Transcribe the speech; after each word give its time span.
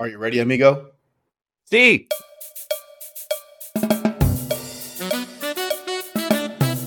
Are 0.00 0.08
you 0.08 0.16
ready, 0.16 0.38
amigo? 0.38 0.92
See. 1.66 2.08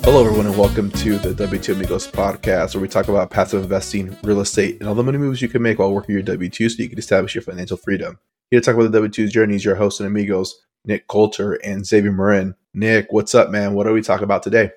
Hello, 0.01 0.25
everyone, 0.25 0.47
and 0.47 0.57
welcome 0.57 0.89
to 0.93 1.19
the 1.19 1.29
W2 1.35 1.75
Amigos 1.75 2.07
podcast, 2.07 2.73
where 2.73 2.81
we 2.81 2.87
talk 2.87 3.09
about 3.09 3.29
passive 3.29 3.61
investing, 3.61 4.17
real 4.23 4.39
estate, 4.39 4.79
and 4.79 4.89
all 4.89 4.95
the 4.95 5.03
money 5.03 5.19
moves 5.19 5.43
you 5.43 5.47
can 5.47 5.61
make 5.61 5.77
while 5.77 5.93
working 5.93 6.15
your 6.15 6.23
W 6.23 6.49
2 6.49 6.69
so 6.69 6.81
you 6.81 6.89
can 6.89 6.97
establish 6.97 7.35
your 7.35 7.43
financial 7.43 7.77
freedom. 7.77 8.17
Here 8.49 8.59
to 8.59 8.65
talk 8.65 8.73
about 8.73 8.91
the 8.91 8.97
W 8.97 9.11
2's 9.11 9.31
journeys, 9.31 9.63
your 9.63 9.75
host 9.75 9.99
and 9.99 10.07
amigos, 10.07 10.59
Nick 10.83 11.07
Coulter 11.07 11.53
and 11.63 11.85
Xavier 11.85 12.11
Marin. 12.11 12.55
Nick, 12.73 13.11
what's 13.11 13.35
up, 13.35 13.51
man? 13.51 13.75
What 13.75 13.85
are 13.85 13.93
we 13.93 14.01
talking 14.01 14.23
about 14.23 14.41
today? 14.41 14.71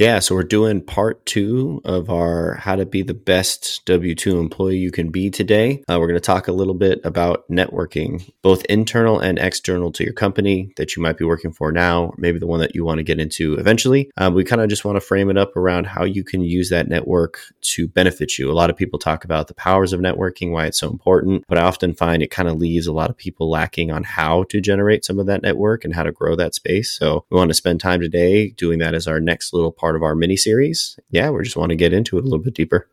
Yeah, 0.00 0.20
so 0.20 0.34
we're 0.34 0.44
doing 0.44 0.80
part 0.80 1.26
two 1.26 1.82
of 1.84 2.08
our 2.08 2.54
how 2.54 2.74
to 2.74 2.86
be 2.86 3.02
the 3.02 3.12
best 3.12 3.84
W 3.84 4.14
2 4.14 4.38
employee 4.38 4.78
you 4.78 4.90
can 4.90 5.10
be 5.10 5.28
today. 5.28 5.84
Uh, 5.90 5.98
we're 6.00 6.06
going 6.06 6.14
to 6.14 6.20
talk 6.20 6.48
a 6.48 6.52
little 6.52 6.72
bit 6.72 7.02
about 7.04 7.46
networking, 7.50 8.26
both 8.40 8.64
internal 8.64 9.20
and 9.20 9.38
external 9.38 9.92
to 9.92 10.02
your 10.02 10.14
company 10.14 10.72
that 10.78 10.96
you 10.96 11.02
might 11.02 11.18
be 11.18 11.26
working 11.26 11.52
for 11.52 11.70
now, 11.70 12.14
maybe 12.16 12.38
the 12.38 12.46
one 12.46 12.60
that 12.60 12.74
you 12.74 12.82
want 12.82 12.96
to 12.96 13.02
get 13.02 13.20
into 13.20 13.56
eventually. 13.56 14.10
Um, 14.16 14.32
we 14.32 14.42
kind 14.42 14.62
of 14.62 14.70
just 14.70 14.86
want 14.86 14.96
to 14.96 15.02
frame 15.02 15.28
it 15.28 15.36
up 15.36 15.54
around 15.54 15.86
how 15.86 16.04
you 16.04 16.24
can 16.24 16.40
use 16.40 16.70
that 16.70 16.88
network 16.88 17.38
to 17.60 17.86
benefit 17.86 18.38
you. 18.38 18.50
A 18.50 18.54
lot 18.54 18.70
of 18.70 18.78
people 18.78 18.98
talk 18.98 19.26
about 19.26 19.48
the 19.48 19.54
powers 19.54 19.92
of 19.92 20.00
networking, 20.00 20.50
why 20.50 20.64
it's 20.64 20.80
so 20.80 20.88
important, 20.88 21.44
but 21.46 21.58
I 21.58 21.64
often 21.64 21.92
find 21.92 22.22
it 22.22 22.30
kind 22.30 22.48
of 22.48 22.56
leaves 22.56 22.86
a 22.86 22.92
lot 22.94 23.10
of 23.10 23.18
people 23.18 23.50
lacking 23.50 23.90
on 23.90 24.04
how 24.04 24.44
to 24.44 24.62
generate 24.62 25.04
some 25.04 25.18
of 25.18 25.26
that 25.26 25.42
network 25.42 25.84
and 25.84 25.94
how 25.94 26.04
to 26.04 26.10
grow 26.10 26.36
that 26.36 26.54
space. 26.54 26.90
So 26.90 27.26
we 27.28 27.36
want 27.36 27.50
to 27.50 27.54
spend 27.54 27.80
time 27.80 28.00
today 28.00 28.48
doing 28.48 28.78
that 28.78 28.94
as 28.94 29.06
our 29.06 29.20
next 29.20 29.52
little 29.52 29.70
part 29.70 29.89
of 29.96 30.02
our 30.02 30.14
mini 30.14 30.36
series. 30.36 30.98
Yeah, 31.10 31.30
we 31.30 31.42
just 31.42 31.56
want 31.56 31.70
to 31.70 31.76
get 31.76 31.92
into 31.92 32.18
it 32.18 32.22
a 32.22 32.24
little 32.24 32.44
bit 32.44 32.54
deeper. 32.54 32.88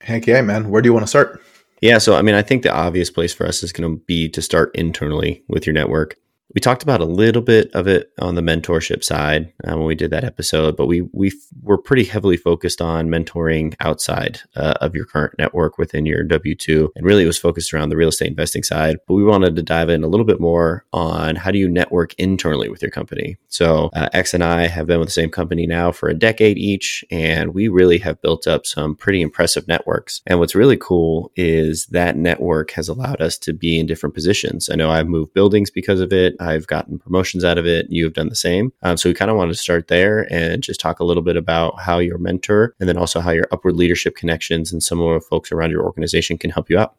Heck 0.00 0.26
yeah, 0.26 0.42
man. 0.42 0.70
Where 0.70 0.82
do 0.82 0.88
you 0.88 0.92
want 0.92 1.04
to 1.04 1.08
start? 1.08 1.42
Yeah, 1.80 1.98
so 1.98 2.14
I 2.14 2.22
mean, 2.22 2.34
I 2.34 2.42
think 2.42 2.62
the 2.62 2.74
obvious 2.74 3.10
place 3.10 3.34
for 3.34 3.46
us 3.46 3.62
is 3.62 3.72
going 3.72 3.90
to 3.90 4.02
be 4.04 4.28
to 4.30 4.42
start 4.42 4.74
internally 4.74 5.42
with 5.48 5.66
your 5.66 5.74
network 5.74 6.16
we 6.56 6.60
talked 6.60 6.82
about 6.82 7.02
a 7.02 7.04
little 7.04 7.42
bit 7.42 7.70
of 7.74 7.86
it 7.86 8.10
on 8.18 8.34
the 8.34 8.40
mentorship 8.40 9.04
side 9.04 9.52
uh, 9.68 9.76
when 9.76 9.84
we 9.84 9.94
did 9.94 10.10
that 10.10 10.24
episode, 10.24 10.74
but 10.74 10.86
we 10.86 11.02
we 11.12 11.30
were 11.62 11.76
pretty 11.76 12.04
heavily 12.04 12.38
focused 12.38 12.80
on 12.80 13.08
mentoring 13.08 13.74
outside 13.80 14.40
uh, 14.56 14.72
of 14.80 14.94
your 14.94 15.04
current 15.04 15.34
network 15.38 15.76
within 15.76 16.06
your 16.06 16.22
W 16.22 16.54
two, 16.54 16.90
and 16.96 17.04
really 17.04 17.24
it 17.24 17.26
was 17.26 17.36
focused 17.36 17.74
around 17.74 17.90
the 17.90 17.96
real 17.96 18.08
estate 18.08 18.28
investing 18.28 18.62
side. 18.62 18.96
But 19.06 19.14
we 19.14 19.22
wanted 19.22 19.54
to 19.54 19.62
dive 19.62 19.90
in 19.90 20.02
a 20.02 20.08
little 20.08 20.24
bit 20.24 20.40
more 20.40 20.86
on 20.94 21.36
how 21.36 21.50
do 21.50 21.58
you 21.58 21.68
network 21.68 22.14
internally 22.14 22.70
with 22.70 22.80
your 22.80 22.90
company. 22.90 23.36
So 23.48 23.90
uh, 23.92 24.08
X 24.14 24.32
and 24.32 24.42
I 24.42 24.66
have 24.66 24.86
been 24.86 24.98
with 24.98 25.08
the 25.08 25.12
same 25.12 25.30
company 25.30 25.66
now 25.66 25.92
for 25.92 26.08
a 26.08 26.14
decade 26.14 26.56
each, 26.56 27.04
and 27.10 27.52
we 27.52 27.68
really 27.68 27.98
have 27.98 28.22
built 28.22 28.46
up 28.46 28.64
some 28.64 28.96
pretty 28.96 29.20
impressive 29.20 29.68
networks. 29.68 30.22
And 30.26 30.38
what's 30.38 30.54
really 30.54 30.78
cool 30.78 31.32
is 31.36 31.84
that 31.88 32.16
network 32.16 32.70
has 32.70 32.88
allowed 32.88 33.20
us 33.20 33.36
to 33.40 33.52
be 33.52 33.78
in 33.78 33.84
different 33.84 34.14
positions. 34.14 34.70
I 34.72 34.76
know 34.76 34.90
I've 34.90 35.06
moved 35.06 35.34
buildings 35.34 35.70
because 35.70 36.00
of 36.00 36.14
it. 36.14 36.34
I've 36.46 36.66
gotten 36.66 36.98
promotions 36.98 37.44
out 37.44 37.58
of 37.58 37.66
it. 37.66 37.86
You 37.90 38.04
have 38.04 38.14
done 38.14 38.28
the 38.28 38.36
same. 38.36 38.72
Um, 38.82 38.96
so 38.96 39.08
we 39.08 39.14
kind 39.14 39.30
of 39.30 39.36
wanted 39.36 39.52
to 39.52 39.58
start 39.58 39.88
there 39.88 40.32
and 40.32 40.62
just 40.62 40.80
talk 40.80 41.00
a 41.00 41.04
little 41.04 41.22
bit 41.22 41.36
about 41.36 41.80
how 41.80 41.98
your 41.98 42.18
mentor 42.18 42.74
and 42.80 42.88
then 42.88 42.96
also 42.96 43.20
how 43.20 43.30
your 43.30 43.46
upward 43.52 43.76
leadership 43.76 44.16
connections 44.16 44.72
and 44.72 44.82
some 44.82 45.00
of 45.00 45.14
the 45.14 45.20
folks 45.20 45.52
around 45.52 45.70
your 45.70 45.84
organization 45.84 46.38
can 46.38 46.50
help 46.50 46.70
you 46.70 46.78
out. 46.78 46.94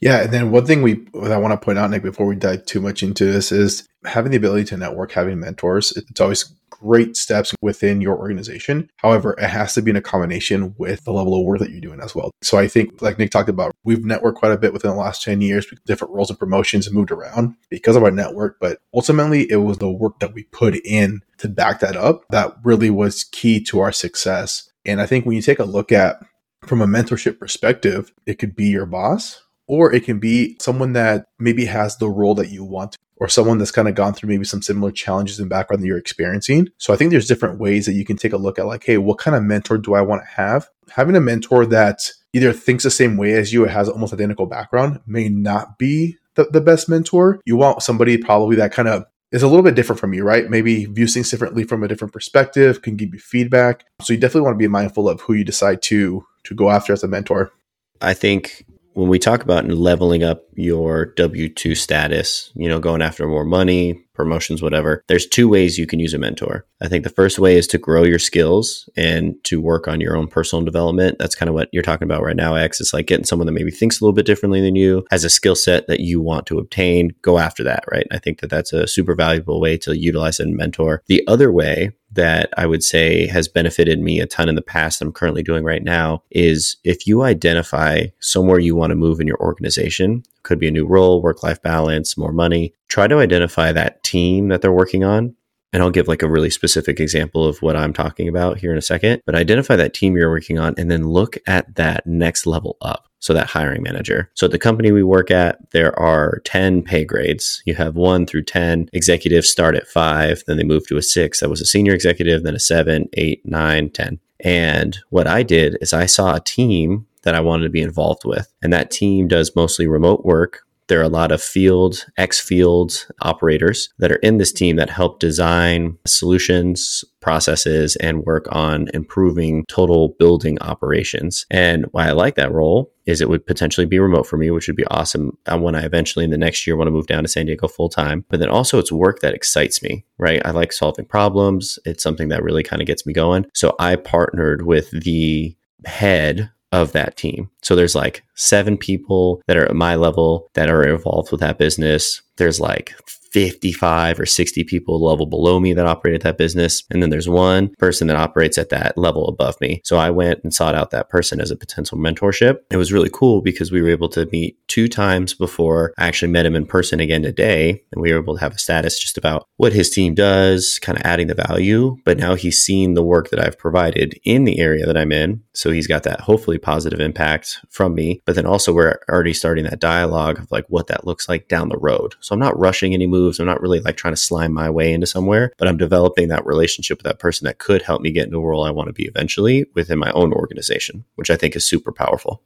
Yeah, 0.00 0.22
and 0.22 0.32
then 0.32 0.50
one 0.50 0.66
thing 0.66 0.82
we 0.82 0.94
that 1.14 1.32
I 1.32 1.38
want 1.38 1.52
to 1.52 1.64
point 1.64 1.78
out, 1.78 1.88
Nick, 1.90 2.02
before 2.02 2.26
we 2.26 2.36
dive 2.36 2.66
too 2.66 2.80
much 2.80 3.02
into 3.02 3.24
this, 3.24 3.50
is 3.50 3.88
having 4.04 4.32
the 4.32 4.36
ability 4.36 4.64
to 4.64 4.76
network, 4.76 5.12
having 5.12 5.40
mentors. 5.40 5.96
It's 5.96 6.20
always 6.20 6.52
great 6.84 7.16
steps 7.16 7.54
within 7.62 8.02
your 8.02 8.18
organization. 8.18 8.90
However, 8.96 9.34
it 9.38 9.48
has 9.48 9.72
to 9.74 9.82
be 9.82 9.90
in 9.90 9.96
a 9.96 10.02
combination 10.02 10.74
with 10.76 11.02
the 11.04 11.12
level 11.12 11.34
of 11.34 11.44
work 11.44 11.60
that 11.60 11.70
you're 11.70 11.80
doing 11.80 12.00
as 12.00 12.14
well. 12.14 12.30
So 12.42 12.58
I 12.58 12.68
think, 12.68 13.00
like 13.00 13.18
Nick 13.18 13.30
talked 13.30 13.48
about, 13.48 13.72
we've 13.84 14.00
networked 14.00 14.34
quite 14.34 14.52
a 14.52 14.58
bit 14.58 14.72
within 14.74 14.90
the 14.90 14.96
last 14.96 15.22
10 15.22 15.40
years, 15.40 15.66
different 15.86 16.12
roles 16.12 16.28
and 16.28 16.38
promotions 16.38 16.92
moved 16.92 17.10
around 17.10 17.54
because 17.70 17.96
of 17.96 18.02
our 18.02 18.10
network. 18.10 18.58
But 18.60 18.78
ultimately, 18.92 19.50
it 19.50 19.56
was 19.56 19.78
the 19.78 19.90
work 19.90 20.20
that 20.20 20.34
we 20.34 20.44
put 20.44 20.76
in 20.84 21.22
to 21.38 21.48
back 21.48 21.80
that 21.80 21.96
up 21.96 22.24
that 22.30 22.54
really 22.62 22.90
was 22.90 23.24
key 23.24 23.62
to 23.64 23.80
our 23.80 23.92
success. 23.92 24.70
And 24.84 25.00
I 25.00 25.06
think 25.06 25.24
when 25.24 25.36
you 25.36 25.42
take 25.42 25.58
a 25.58 25.64
look 25.64 25.90
at 25.90 26.18
from 26.66 26.82
a 26.82 26.86
mentorship 26.86 27.38
perspective, 27.38 28.12
it 28.26 28.38
could 28.38 28.54
be 28.54 28.66
your 28.66 28.86
boss, 28.86 29.42
or 29.66 29.92
it 29.92 30.04
can 30.04 30.18
be 30.18 30.56
someone 30.60 30.92
that 30.92 31.24
maybe 31.38 31.64
has 31.64 31.96
the 31.96 32.10
role 32.10 32.34
that 32.34 32.50
you 32.50 32.64
want 32.64 32.96
or 33.16 33.28
someone 33.28 33.58
that's 33.58 33.70
kind 33.70 33.88
of 33.88 33.94
gone 33.94 34.12
through 34.12 34.28
maybe 34.28 34.44
some 34.44 34.62
similar 34.62 34.90
challenges 34.90 35.38
and 35.38 35.48
background 35.48 35.82
that 35.82 35.86
you're 35.86 35.98
experiencing. 35.98 36.68
So 36.78 36.92
I 36.92 36.96
think 36.96 37.10
there's 37.10 37.28
different 37.28 37.58
ways 37.58 37.86
that 37.86 37.92
you 37.92 38.04
can 38.04 38.16
take 38.16 38.32
a 38.32 38.38
look 38.38 38.58
at 38.58 38.66
like, 38.66 38.84
hey, 38.84 38.98
what 38.98 39.18
kind 39.18 39.36
of 39.36 39.42
mentor 39.42 39.78
do 39.78 39.94
I 39.94 40.00
want 40.00 40.22
to 40.22 40.28
have? 40.28 40.68
Having 40.90 41.16
a 41.16 41.20
mentor 41.20 41.66
that 41.66 42.10
either 42.32 42.52
thinks 42.52 42.84
the 42.84 42.90
same 42.90 43.16
way 43.16 43.32
as 43.34 43.52
you 43.52 43.64
or 43.64 43.68
has 43.68 43.88
almost 43.88 44.12
identical 44.12 44.46
background 44.46 45.00
may 45.06 45.28
not 45.28 45.78
be 45.78 46.18
the, 46.34 46.44
the 46.44 46.60
best 46.60 46.88
mentor. 46.88 47.40
You 47.44 47.56
want 47.56 47.82
somebody 47.82 48.18
probably 48.18 48.56
that 48.56 48.72
kind 48.72 48.88
of 48.88 49.04
is 49.30 49.42
a 49.42 49.48
little 49.48 49.62
bit 49.62 49.74
different 49.74 50.00
from 50.00 50.12
you, 50.12 50.22
right? 50.22 50.48
Maybe 50.48 50.84
views 50.84 51.14
things 51.14 51.30
differently 51.30 51.64
from 51.64 51.82
a 51.82 51.88
different 51.88 52.12
perspective, 52.12 52.82
can 52.82 52.96
give 52.96 53.12
you 53.12 53.20
feedback. 53.20 53.84
So 54.02 54.12
you 54.12 54.18
definitely 54.18 54.42
want 54.42 54.54
to 54.54 54.58
be 54.58 54.68
mindful 54.68 55.08
of 55.08 55.20
who 55.22 55.32
you 55.34 55.44
decide 55.44 55.82
to 55.82 56.24
to 56.44 56.54
go 56.54 56.70
after 56.70 56.92
as 56.92 57.02
a 57.02 57.08
mentor. 57.08 57.52
I 58.00 58.14
think 58.14 58.66
when 58.94 59.08
we 59.08 59.18
talk 59.18 59.42
about 59.42 59.68
leveling 59.68 60.22
up 60.22 60.44
your 60.54 61.06
W 61.16 61.48
2 61.48 61.74
status, 61.74 62.50
you 62.54 62.68
know, 62.68 62.78
going 62.78 63.02
after 63.02 63.26
more 63.26 63.44
money, 63.44 64.00
promotions, 64.14 64.62
whatever, 64.62 65.02
there's 65.08 65.26
two 65.26 65.48
ways 65.48 65.76
you 65.76 65.86
can 65.86 65.98
use 65.98 66.14
a 66.14 66.18
mentor. 66.18 66.64
I 66.80 66.88
think 66.88 67.02
the 67.02 67.10
first 67.10 67.38
way 67.38 67.56
is 67.56 67.66
to 67.68 67.78
grow 67.78 68.04
your 68.04 68.20
skills 68.20 68.88
and 68.96 69.34
to 69.44 69.60
work 69.60 69.88
on 69.88 70.00
your 70.00 70.16
own 70.16 70.28
personal 70.28 70.64
development. 70.64 71.18
That's 71.18 71.34
kind 71.34 71.48
of 71.48 71.54
what 71.54 71.68
you're 71.72 71.82
talking 71.82 72.06
about 72.06 72.22
right 72.22 72.36
now, 72.36 72.54
X. 72.54 72.80
It's 72.80 72.94
like 72.94 73.06
getting 73.06 73.24
someone 73.24 73.46
that 73.46 73.52
maybe 73.52 73.72
thinks 73.72 74.00
a 74.00 74.04
little 74.04 74.14
bit 74.14 74.26
differently 74.26 74.60
than 74.60 74.76
you, 74.76 75.04
has 75.10 75.24
a 75.24 75.30
skill 75.30 75.56
set 75.56 75.88
that 75.88 76.00
you 76.00 76.20
want 76.20 76.46
to 76.46 76.58
obtain, 76.58 77.12
go 77.22 77.38
after 77.38 77.64
that, 77.64 77.84
right? 77.90 78.06
I 78.12 78.18
think 78.18 78.40
that 78.40 78.50
that's 78.50 78.72
a 78.72 78.86
super 78.86 79.16
valuable 79.16 79.60
way 79.60 79.76
to 79.78 79.98
utilize 79.98 80.38
a 80.38 80.46
mentor. 80.46 81.02
The 81.06 81.26
other 81.26 81.50
way 81.50 81.90
that 82.14 82.52
I 82.56 82.66
would 82.66 82.82
say 82.82 83.26
has 83.26 83.48
benefited 83.48 84.00
me 84.00 84.20
a 84.20 84.26
ton 84.26 84.48
in 84.48 84.54
the 84.54 84.62
past 84.62 84.98
that 84.98 85.06
I'm 85.06 85.12
currently 85.12 85.42
doing 85.42 85.64
right 85.64 85.82
now 85.82 86.22
is 86.30 86.76
if 86.84 87.06
you 87.06 87.22
identify 87.22 88.06
somewhere 88.20 88.58
you 88.58 88.74
want 88.74 88.90
to 88.90 88.96
move 88.96 89.20
in 89.20 89.26
your 89.26 89.40
organization, 89.40 90.22
could 90.42 90.58
be 90.58 90.68
a 90.68 90.72
new 90.72 90.86
role, 90.86 91.22
work 91.22 91.42
life 91.42 91.60
balance, 91.62 92.16
more 92.16 92.32
money, 92.32 92.72
try 92.88 93.06
to 93.06 93.18
identify 93.18 93.72
that 93.72 94.02
team 94.02 94.48
that 94.48 94.62
they're 94.62 94.72
working 94.72 95.04
on. 95.04 95.34
And 95.74 95.82
I'll 95.82 95.90
give 95.90 96.06
like 96.06 96.22
a 96.22 96.30
really 96.30 96.50
specific 96.50 97.00
example 97.00 97.44
of 97.44 97.60
what 97.60 97.74
I'm 97.74 97.92
talking 97.92 98.28
about 98.28 98.58
here 98.58 98.70
in 98.70 98.78
a 98.78 98.82
second. 98.82 99.20
But 99.26 99.34
identify 99.34 99.74
that 99.74 99.92
team 99.92 100.16
you're 100.16 100.30
working 100.30 100.56
on 100.56 100.72
and 100.78 100.88
then 100.88 101.08
look 101.08 101.36
at 101.48 101.74
that 101.74 102.06
next 102.06 102.46
level 102.46 102.76
up. 102.80 103.08
So 103.18 103.34
that 103.34 103.48
hiring 103.48 103.82
manager. 103.82 104.30
So 104.34 104.44
at 104.44 104.52
the 104.52 104.58
company 104.58 104.92
we 104.92 105.02
work 105.02 105.32
at, 105.32 105.58
there 105.72 105.98
are 105.98 106.42
10 106.44 106.82
pay 106.82 107.04
grades. 107.04 107.60
You 107.66 107.74
have 107.74 107.96
one 107.96 108.24
through 108.24 108.44
10. 108.44 108.88
Executives 108.92 109.48
start 109.48 109.74
at 109.74 109.88
five, 109.88 110.44
then 110.46 110.58
they 110.58 110.62
move 110.62 110.86
to 110.86 110.96
a 110.96 111.02
six. 111.02 111.40
That 111.40 111.50
was 111.50 111.60
a 111.60 111.66
senior 111.66 111.92
executive, 111.92 112.44
then 112.44 112.54
a 112.54 112.60
seven, 112.60 113.08
eight, 113.14 113.44
nine, 113.44 113.90
10. 113.90 114.20
And 114.40 114.98
what 115.10 115.26
I 115.26 115.42
did 115.42 115.76
is 115.80 115.92
I 115.92 116.06
saw 116.06 116.36
a 116.36 116.40
team 116.40 117.06
that 117.22 117.34
I 117.34 117.40
wanted 117.40 117.64
to 117.64 117.70
be 117.70 117.82
involved 117.82 118.24
with. 118.24 118.52
And 118.62 118.72
that 118.72 118.92
team 118.92 119.26
does 119.26 119.56
mostly 119.56 119.88
remote 119.88 120.24
work 120.24 120.64
there 120.88 121.00
are 121.00 121.04
a 121.04 121.08
lot 121.08 121.32
of 121.32 121.42
field, 121.42 122.04
X 122.16 122.40
field 122.40 123.06
operators 123.22 123.88
that 123.98 124.12
are 124.12 124.16
in 124.16 124.38
this 124.38 124.52
team 124.52 124.76
that 124.76 124.90
help 124.90 125.18
design 125.18 125.96
solutions, 126.06 127.04
processes, 127.20 127.96
and 127.96 128.24
work 128.24 128.46
on 128.50 128.88
improving 128.92 129.64
total 129.68 130.14
building 130.18 130.58
operations. 130.60 131.46
And 131.50 131.86
why 131.92 132.08
I 132.08 132.12
like 132.12 132.34
that 132.34 132.52
role 132.52 132.92
is 133.06 133.20
it 133.20 133.28
would 133.28 133.46
potentially 133.46 133.86
be 133.86 133.98
remote 133.98 134.26
for 134.26 134.36
me, 134.36 134.50
which 134.50 134.66
would 134.66 134.76
be 134.76 134.86
awesome 134.86 135.36
uh, 135.46 135.58
when 135.58 135.74
I 135.74 135.84
eventually 135.84 136.24
in 136.24 136.30
the 136.30 136.38
next 136.38 136.66
year 136.66 136.76
want 136.76 136.88
to 136.88 136.92
move 136.92 137.06
down 137.06 137.22
to 137.22 137.28
San 137.28 137.46
Diego 137.46 137.68
full 137.68 137.88
time. 137.88 138.24
But 138.28 138.40
then 138.40 138.48
also 138.48 138.78
it's 138.78 138.92
work 138.92 139.20
that 139.20 139.34
excites 139.34 139.82
me, 139.82 140.04
right? 140.18 140.40
I 140.44 140.50
like 140.50 140.72
solving 140.72 141.06
problems. 141.06 141.78
It's 141.84 142.02
something 142.02 142.28
that 142.28 142.42
really 142.42 142.62
kind 142.62 142.80
of 142.80 142.86
gets 142.86 143.06
me 143.06 143.12
going. 143.12 143.46
So 143.54 143.74
I 143.78 143.96
partnered 143.96 144.62
with 144.62 144.90
the 144.90 145.56
head 145.84 146.50
of 146.74 146.92
that 146.92 147.16
team. 147.16 147.48
So 147.62 147.76
there's 147.76 147.94
like 147.94 148.24
seven 148.34 148.76
people 148.76 149.40
that 149.46 149.56
are 149.56 149.66
at 149.66 149.76
my 149.76 149.94
level 149.94 150.50
that 150.54 150.68
are 150.68 150.82
involved 150.82 151.30
with 151.30 151.40
that 151.40 151.56
business. 151.56 152.20
There's 152.36 152.60
like 152.60 152.94
55 153.34 154.20
or 154.20 154.26
60 154.26 154.62
people 154.62 155.04
level 155.04 155.26
below 155.26 155.58
me 155.58 155.72
that 155.74 155.86
operate 155.86 156.14
at 156.14 156.20
that 156.20 156.38
business. 156.38 156.84
And 156.90 157.02
then 157.02 157.10
there's 157.10 157.28
one 157.28 157.70
person 157.80 158.06
that 158.06 158.16
operates 158.16 158.56
at 158.58 158.68
that 158.68 158.96
level 158.96 159.26
above 159.26 159.60
me. 159.60 159.80
So 159.82 159.96
I 159.96 160.10
went 160.10 160.38
and 160.44 160.54
sought 160.54 160.76
out 160.76 160.92
that 160.92 161.08
person 161.08 161.40
as 161.40 161.50
a 161.50 161.56
potential 161.56 161.98
mentorship. 161.98 162.58
It 162.70 162.76
was 162.76 162.92
really 162.92 163.10
cool 163.12 163.42
because 163.42 163.72
we 163.72 163.82
were 163.82 163.88
able 163.88 164.08
to 164.10 164.26
meet 164.26 164.56
two 164.68 164.86
times 164.86 165.34
before 165.34 165.92
I 165.98 166.06
actually 166.06 166.30
met 166.30 166.46
him 166.46 166.54
in 166.54 166.64
person 166.64 167.00
again 167.00 167.22
today. 167.22 167.82
And 167.90 168.00
we 168.00 168.12
were 168.12 168.20
able 168.20 168.34
to 168.34 168.40
have 168.40 168.54
a 168.54 168.58
status 168.58 169.00
just 169.00 169.18
about 169.18 169.48
what 169.56 169.72
his 169.72 169.90
team 169.90 170.14
does, 170.14 170.78
kind 170.80 170.96
of 170.96 171.04
adding 171.04 171.26
the 171.26 171.34
value. 171.34 171.96
But 172.04 172.18
now 172.18 172.36
he's 172.36 172.62
seen 172.62 172.94
the 172.94 173.02
work 173.02 173.30
that 173.30 173.44
I've 173.44 173.58
provided 173.58 174.16
in 174.22 174.44
the 174.44 174.60
area 174.60 174.86
that 174.86 174.96
I'm 174.96 175.10
in. 175.10 175.42
So 175.54 175.72
he's 175.72 175.88
got 175.88 176.04
that 176.04 176.20
hopefully 176.20 176.58
positive 176.58 177.00
impact 177.00 177.58
from 177.68 177.96
me. 177.96 178.22
But 178.26 178.36
then 178.36 178.46
also 178.46 178.72
we're 178.72 179.00
already 179.08 179.34
starting 179.34 179.64
that 179.64 179.80
dialogue 179.80 180.38
of 180.38 180.52
like 180.52 180.66
what 180.68 180.86
that 180.86 181.04
looks 181.04 181.28
like 181.28 181.48
down 181.48 181.68
the 181.68 181.78
road. 181.78 182.14
So 182.24 182.32
I'm 182.32 182.40
not 182.40 182.58
rushing 182.58 182.94
any 182.94 183.06
moves. 183.06 183.38
I'm 183.38 183.44
not 183.44 183.60
really 183.60 183.80
like 183.80 183.98
trying 183.98 184.14
to 184.14 184.20
slime 184.20 184.54
my 184.54 184.70
way 184.70 184.94
into 184.94 185.06
somewhere, 185.06 185.52
but 185.58 185.68
I'm 185.68 185.76
developing 185.76 186.28
that 186.28 186.46
relationship 186.46 186.96
with 186.96 187.04
that 187.04 187.18
person 187.18 187.44
that 187.44 187.58
could 187.58 187.82
help 187.82 188.00
me 188.00 188.12
get 188.12 188.24
into 188.24 188.38
a 188.38 188.40
role 188.40 188.64
I 188.64 188.70
want 188.70 188.86
to 188.86 188.94
be 188.94 189.04
eventually 189.04 189.66
within 189.74 189.98
my 189.98 190.10
own 190.12 190.32
organization, 190.32 191.04
which 191.16 191.28
I 191.28 191.36
think 191.36 191.54
is 191.54 191.66
super 191.66 191.92
powerful. 191.92 192.40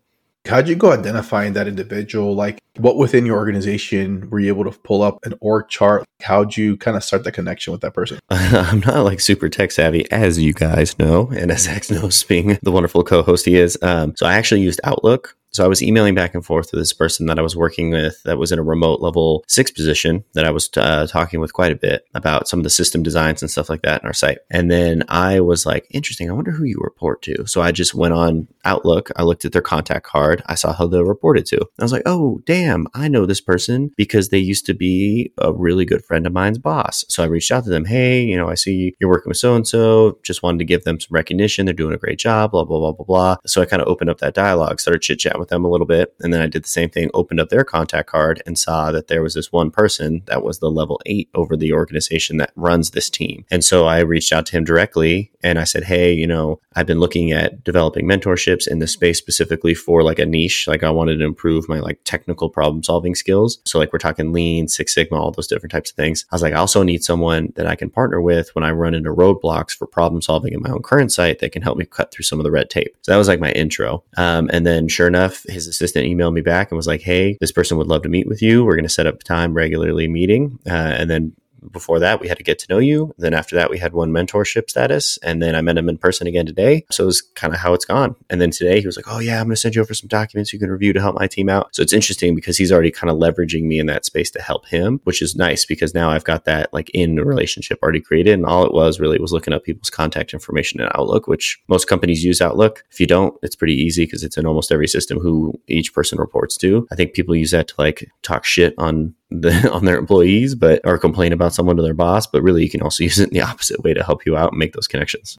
How'd 0.46 0.66
you 0.66 0.74
go 0.74 0.92
identifying 0.92 1.52
that 1.52 1.68
individual? 1.68 2.34
Like, 2.34 2.58
what 2.78 2.96
within 2.96 3.24
your 3.24 3.36
organization 3.36 4.28
were 4.30 4.40
you 4.40 4.48
able 4.48 4.64
to 4.64 4.76
pull 4.80 5.02
up 5.02 5.24
an 5.24 5.34
org 5.40 5.68
chart? 5.68 6.04
How'd 6.22 6.56
you 6.56 6.76
kind 6.76 6.96
of 6.96 7.04
start 7.04 7.22
the 7.22 7.30
connection 7.30 7.70
with 7.70 7.82
that 7.82 7.94
person? 7.94 8.18
I'm 8.30 8.80
not 8.80 9.04
like 9.04 9.20
super 9.20 9.48
tech 9.48 9.70
savvy, 9.70 10.10
as 10.10 10.40
you 10.40 10.54
guys 10.54 10.98
know, 10.98 11.30
and 11.36 11.52
as 11.52 11.68
X 11.68 11.90
knows, 11.90 12.22
being 12.24 12.58
the 12.62 12.72
wonderful 12.72 13.04
co 13.04 13.22
host 13.22 13.44
he 13.44 13.56
is. 13.56 13.78
Um, 13.82 14.16
so 14.16 14.26
I 14.26 14.34
actually 14.34 14.62
used 14.62 14.80
Outlook 14.82 15.36
so 15.58 15.64
I 15.64 15.68
was 15.68 15.82
emailing 15.82 16.14
back 16.14 16.36
and 16.36 16.44
forth 16.44 16.70
with 16.70 16.80
this 16.80 16.92
person 16.92 17.26
that 17.26 17.36
I 17.36 17.42
was 17.42 17.56
working 17.56 17.90
with 17.90 18.22
that 18.22 18.38
was 18.38 18.52
in 18.52 18.60
a 18.60 18.62
remote 18.62 19.00
level 19.00 19.42
six 19.48 19.72
position 19.72 20.22
that 20.34 20.44
I 20.44 20.52
was 20.52 20.70
uh, 20.76 21.08
talking 21.08 21.40
with 21.40 21.52
quite 21.52 21.72
a 21.72 21.74
bit 21.74 22.06
about 22.14 22.46
some 22.46 22.60
of 22.60 22.64
the 22.64 22.70
system 22.70 23.02
designs 23.02 23.42
and 23.42 23.50
stuff 23.50 23.68
like 23.68 23.82
that 23.82 24.00
in 24.00 24.06
our 24.06 24.12
site. 24.12 24.38
And 24.52 24.70
then 24.70 25.02
I 25.08 25.40
was 25.40 25.66
like, 25.66 25.88
interesting, 25.90 26.30
I 26.30 26.32
wonder 26.32 26.52
who 26.52 26.62
you 26.62 26.78
report 26.80 27.22
to. 27.22 27.44
So 27.48 27.60
I 27.60 27.72
just 27.72 27.92
went 27.92 28.14
on 28.14 28.46
Outlook. 28.64 29.10
I 29.16 29.24
looked 29.24 29.44
at 29.44 29.50
their 29.50 29.60
contact 29.60 30.06
card. 30.06 30.44
I 30.46 30.54
saw 30.54 30.74
who 30.74 30.86
they 30.86 31.02
reported 31.02 31.44
to. 31.46 31.56
I 31.80 31.82
was 31.82 31.90
like, 31.90 32.04
oh, 32.06 32.40
damn, 32.44 32.86
I 32.94 33.08
know 33.08 33.26
this 33.26 33.40
person 33.40 33.90
because 33.96 34.28
they 34.28 34.38
used 34.38 34.64
to 34.66 34.74
be 34.74 35.32
a 35.38 35.52
really 35.52 35.84
good 35.84 36.04
friend 36.04 36.24
of 36.24 36.32
mine's 36.32 36.58
boss. 36.58 37.04
So 37.08 37.24
I 37.24 37.26
reached 37.26 37.50
out 37.50 37.64
to 37.64 37.70
them. 37.70 37.84
Hey, 37.84 38.22
you 38.22 38.36
know, 38.36 38.48
I 38.48 38.54
see 38.54 38.94
you're 39.00 39.10
working 39.10 39.30
with 39.30 39.38
so 39.38 39.56
and 39.56 39.66
so. 39.66 40.20
Just 40.22 40.44
wanted 40.44 40.58
to 40.58 40.64
give 40.64 40.84
them 40.84 41.00
some 41.00 41.12
recognition. 41.12 41.66
They're 41.66 41.74
doing 41.74 41.94
a 41.94 41.98
great 41.98 42.20
job, 42.20 42.52
blah, 42.52 42.62
blah, 42.62 42.78
blah, 42.78 42.92
blah, 42.92 43.04
blah. 43.04 43.36
So 43.44 43.60
I 43.60 43.66
kind 43.66 43.82
of 43.82 43.88
opened 43.88 44.10
up 44.10 44.18
that 44.18 44.34
dialogue, 44.34 44.78
started 44.78 45.02
chit 45.02 45.18
chatting 45.18 45.40
with 45.40 45.47
them 45.48 45.64
a 45.64 45.70
little 45.70 45.86
bit. 45.86 46.14
And 46.20 46.32
then 46.32 46.40
I 46.40 46.46
did 46.46 46.64
the 46.64 46.68
same 46.68 46.90
thing, 46.90 47.10
opened 47.14 47.40
up 47.40 47.48
their 47.48 47.64
contact 47.64 48.08
card 48.08 48.42
and 48.46 48.58
saw 48.58 48.90
that 48.92 49.08
there 49.08 49.22
was 49.22 49.34
this 49.34 49.52
one 49.52 49.70
person 49.70 50.22
that 50.26 50.42
was 50.42 50.58
the 50.58 50.70
level 50.70 51.00
eight 51.06 51.28
over 51.34 51.56
the 51.56 51.72
organization 51.72 52.36
that 52.38 52.52
runs 52.56 52.90
this 52.90 53.10
team. 53.10 53.44
And 53.50 53.64
so 53.64 53.86
I 53.86 54.00
reached 54.00 54.32
out 54.32 54.46
to 54.46 54.56
him 54.56 54.64
directly 54.64 55.32
and 55.42 55.58
I 55.58 55.64
said, 55.64 55.84
Hey, 55.84 56.12
you 56.12 56.26
know, 56.26 56.60
I've 56.74 56.86
been 56.86 57.00
looking 57.00 57.32
at 57.32 57.64
developing 57.64 58.06
mentorships 58.06 58.68
in 58.68 58.78
this 58.78 58.92
space 58.92 59.18
specifically 59.18 59.74
for 59.74 60.02
like 60.02 60.18
a 60.18 60.26
niche. 60.26 60.66
Like 60.68 60.82
I 60.82 60.90
wanted 60.90 61.16
to 61.18 61.24
improve 61.24 61.68
my 61.68 61.80
like 61.80 62.00
technical 62.04 62.48
problem 62.48 62.82
solving 62.82 63.14
skills. 63.14 63.58
So 63.64 63.78
like 63.78 63.92
we're 63.92 63.98
talking 63.98 64.32
lean, 64.32 64.68
Six 64.68 64.94
Sigma, 64.94 65.20
all 65.20 65.30
those 65.30 65.46
different 65.46 65.72
types 65.72 65.90
of 65.90 65.96
things. 65.96 66.24
I 66.30 66.34
was 66.34 66.42
like, 66.42 66.54
I 66.54 66.58
also 66.58 66.82
need 66.82 67.02
someone 67.04 67.52
that 67.56 67.66
I 67.66 67.76
can 67.76 67.90
partner 67.90 68.20
with 68.20 68.54
when 68.54 68.64
I 68.64 68.70
run 68.70 68.94
into 68.94 69.12
roadblocks 69.12 69.72
for 69.72 69.86
problem 69.86 70.22
solving 70.22 70.52
in 70.52 70.62
my 70.62 70.70
own 70.70 70.82
current 70.82 71.12
site 71.12 71.38
that 71.40 71.52
can 71.52 71.62
help 71.62 71.78
me 71.78 71.84
cut 71.84 72.12
through 72.12 72.24
some 72.24 72.38
of 72.38 72.44
the 72.44 72.50
red 72.50 72.70
tape. 72.70 72.96
So 73.02 73.12
that 73.12 73.18
was 73.18 73.28
like 73.28 73.40
my 73.40 73.52
intro. 73.52 74.04
Um, 74.16 74.50
and 74.52 74.66
then 74.66 74.88
sure 74.88 75.06
enough, 75.06 75.27
his 75.48 75.66
assistant 75.66 76.06
emailed 76.06 76.32
me 76.32 76.40
back 76.40 76.70
and 76.70 76.76
was 76.76 76.86
like, 76.86 77.02
Hey, 77.02 77.36
this 77.40 77.52
person 77.52 77.78
would 77.78 77.86
love 77.86 78.02
to 78.02 78.08
meet 78.08 78.26
with 78.26 78.42
you. 78.42 78.64
We're 78.64 78.76
going 78.76 78.84
to 78.84 78.88
set 78.88 79.06
up 79.06 79.22
time 79.22 79.54
regularly 79.54 80.08
meeting. 80.08 80.58
Uh, 80.66 80.70
and 80.98 81.10
then 81.10 81.32
before 81.72 81.98
that, 81.98 82.20
we 82.20 82.28
had 82.28 82.38
to 82.38 82.44
get 82.44 82.58
to 82.60 82.66
know 82.70 82.78
you. 82.78 83.14
Then 83.18 83.34
after 83.34 83.56
that, 83.56 83.70
we 83.70 83.78
had 83.78 83.92
one 83.92 84.10
mentorship 84.10 84.70
status. 84.70 85.18
And 85.22 85.42
then 85.42 85.54
I 85.54 85.60
met 85.60 85.78
him 85.78 85.88
in 85.88 85.98
person 85.98 86.26
again 86.26 86.46
today. 86.46 86.84
So 86.90 87.04
it 87.04 87.06
was 87.06 87.22
kind 87.22 87.52
of 87.52 87.60
how 87.60 87.74
it's 87.74 87.84
gone. 87.84 88.16
And 88.30 88.40
then 88.40 88.50
today 88.50 88.80
he 88.80 88.86
was 88.86 88.96
like, 88.96 89.06
Oh, 89.08 89.18
yeah, 89.18 89.40
I'm 89.40 89.46
going 89.46 89.54
to 89.54 89.56
send 89.56 89.74
you 89.74 89.82
over 89.82 89.94
some 89.94 90.08
documents 90.08 90.52
you 90.52 90.58
can 90.58 90.70
review 90.70 90.92
to 90.92 91.00
help 91.00 91.18
my 91.18 91.26
team 91.26 91.48
out. 91.48 91.74
So 91.74 91.82
it's 91.82 91.92
interesting 91.92 92.34
because 92.34 92.56
he's 92.56 92.72
already 92.72 92.90
kind 92.90 93.10
of 93.10 93.16
leveraging 93.16 93.64
me 93.64 93.78
in 93.78 93.86
that 93.86 94.04
space 94.04 94.30
to 94.32 94.42
help 94.42 94.66
him, 94.66 95.00
which 95.04 95.22
is 95.22 95.36
nice 95.36 95.64
because 95.64 95.94
now 95.94 96.10
I've 96.10 96.24
got 96.24 96.44
that 96.44 96.72
like 96.72 96.90
in 96.90 97.16
relationship 97.16 97.78
already 97.82 98.00
created. 98.00 98.34
And 98.34 98.46
all 98.46 98.64
it 98.64 98.72
was 98.72 99.00
really 99.00 99.18
was 99.18 99.32
looking 99.32 99.54
up 99.54 99.64
people's 99.64 99.90
contact 99.90 100.32
information 100.32 100.80
in 100.80 100.88
Outlook, 100.94 101.26
which 101.26 101.60
most 101.68 101.88
companies 101.88 102.24
use 102.24 102.40
Outlook. 102.40 102.84
If 102.90 103.00
you 103.00 103.06
don't, 103.06 103.34
it's 103.42 103.56
pretty 103.56 103.74
easy 103.74 104.04
because 104.04 104.24
it's 104.24 104.36
in 104.36 104.46
almost 104.46 104.72
every 104.72 104.88
system 104.88 105.18
who 105.18 105.58
each 105.66 105.92
person 105.92 106.18
reports 106.18 106.56
to. 106.58 106.86
I 106.90 106.94
think 106.94 107.14
people 107.14 107.34
use 107.34 107.50
that 107.50 107.68
to 107.68 107.74
like 107.78 108.10
talk 108.22 108.44
shit 108.44 108.74
on 108.78 109.14
the, 109.30 109.70
on 109.72 109.84
their 109.84 109.98
employees, 109.98 110.54
but 110.54 110.80
or 110.84 110.98
complain 110.98 111.32
about 111.32 111.54
someone 111.54 111.76
to 111.76 111.82
their 111.82 111.94
boss. 111.94 112.26
But 112.26 112.42
really, 112.42 112.62
you 112.62 112.70
can 112.70 112.82
also 112.82 113.02
use 113.04 113.18
it 113.18 113.28
in 113.28 113.34
the 113.34 113.42
opposite 113.42 113.82
way 113.82 113.94
to 113.94 114.02
help 114.02 114.26
you 114.26 114.36
out 114.36 114.52
and 114.52 114.58
make 114.58 114.72
those 114.72 114.88
connections. 114.88 115.36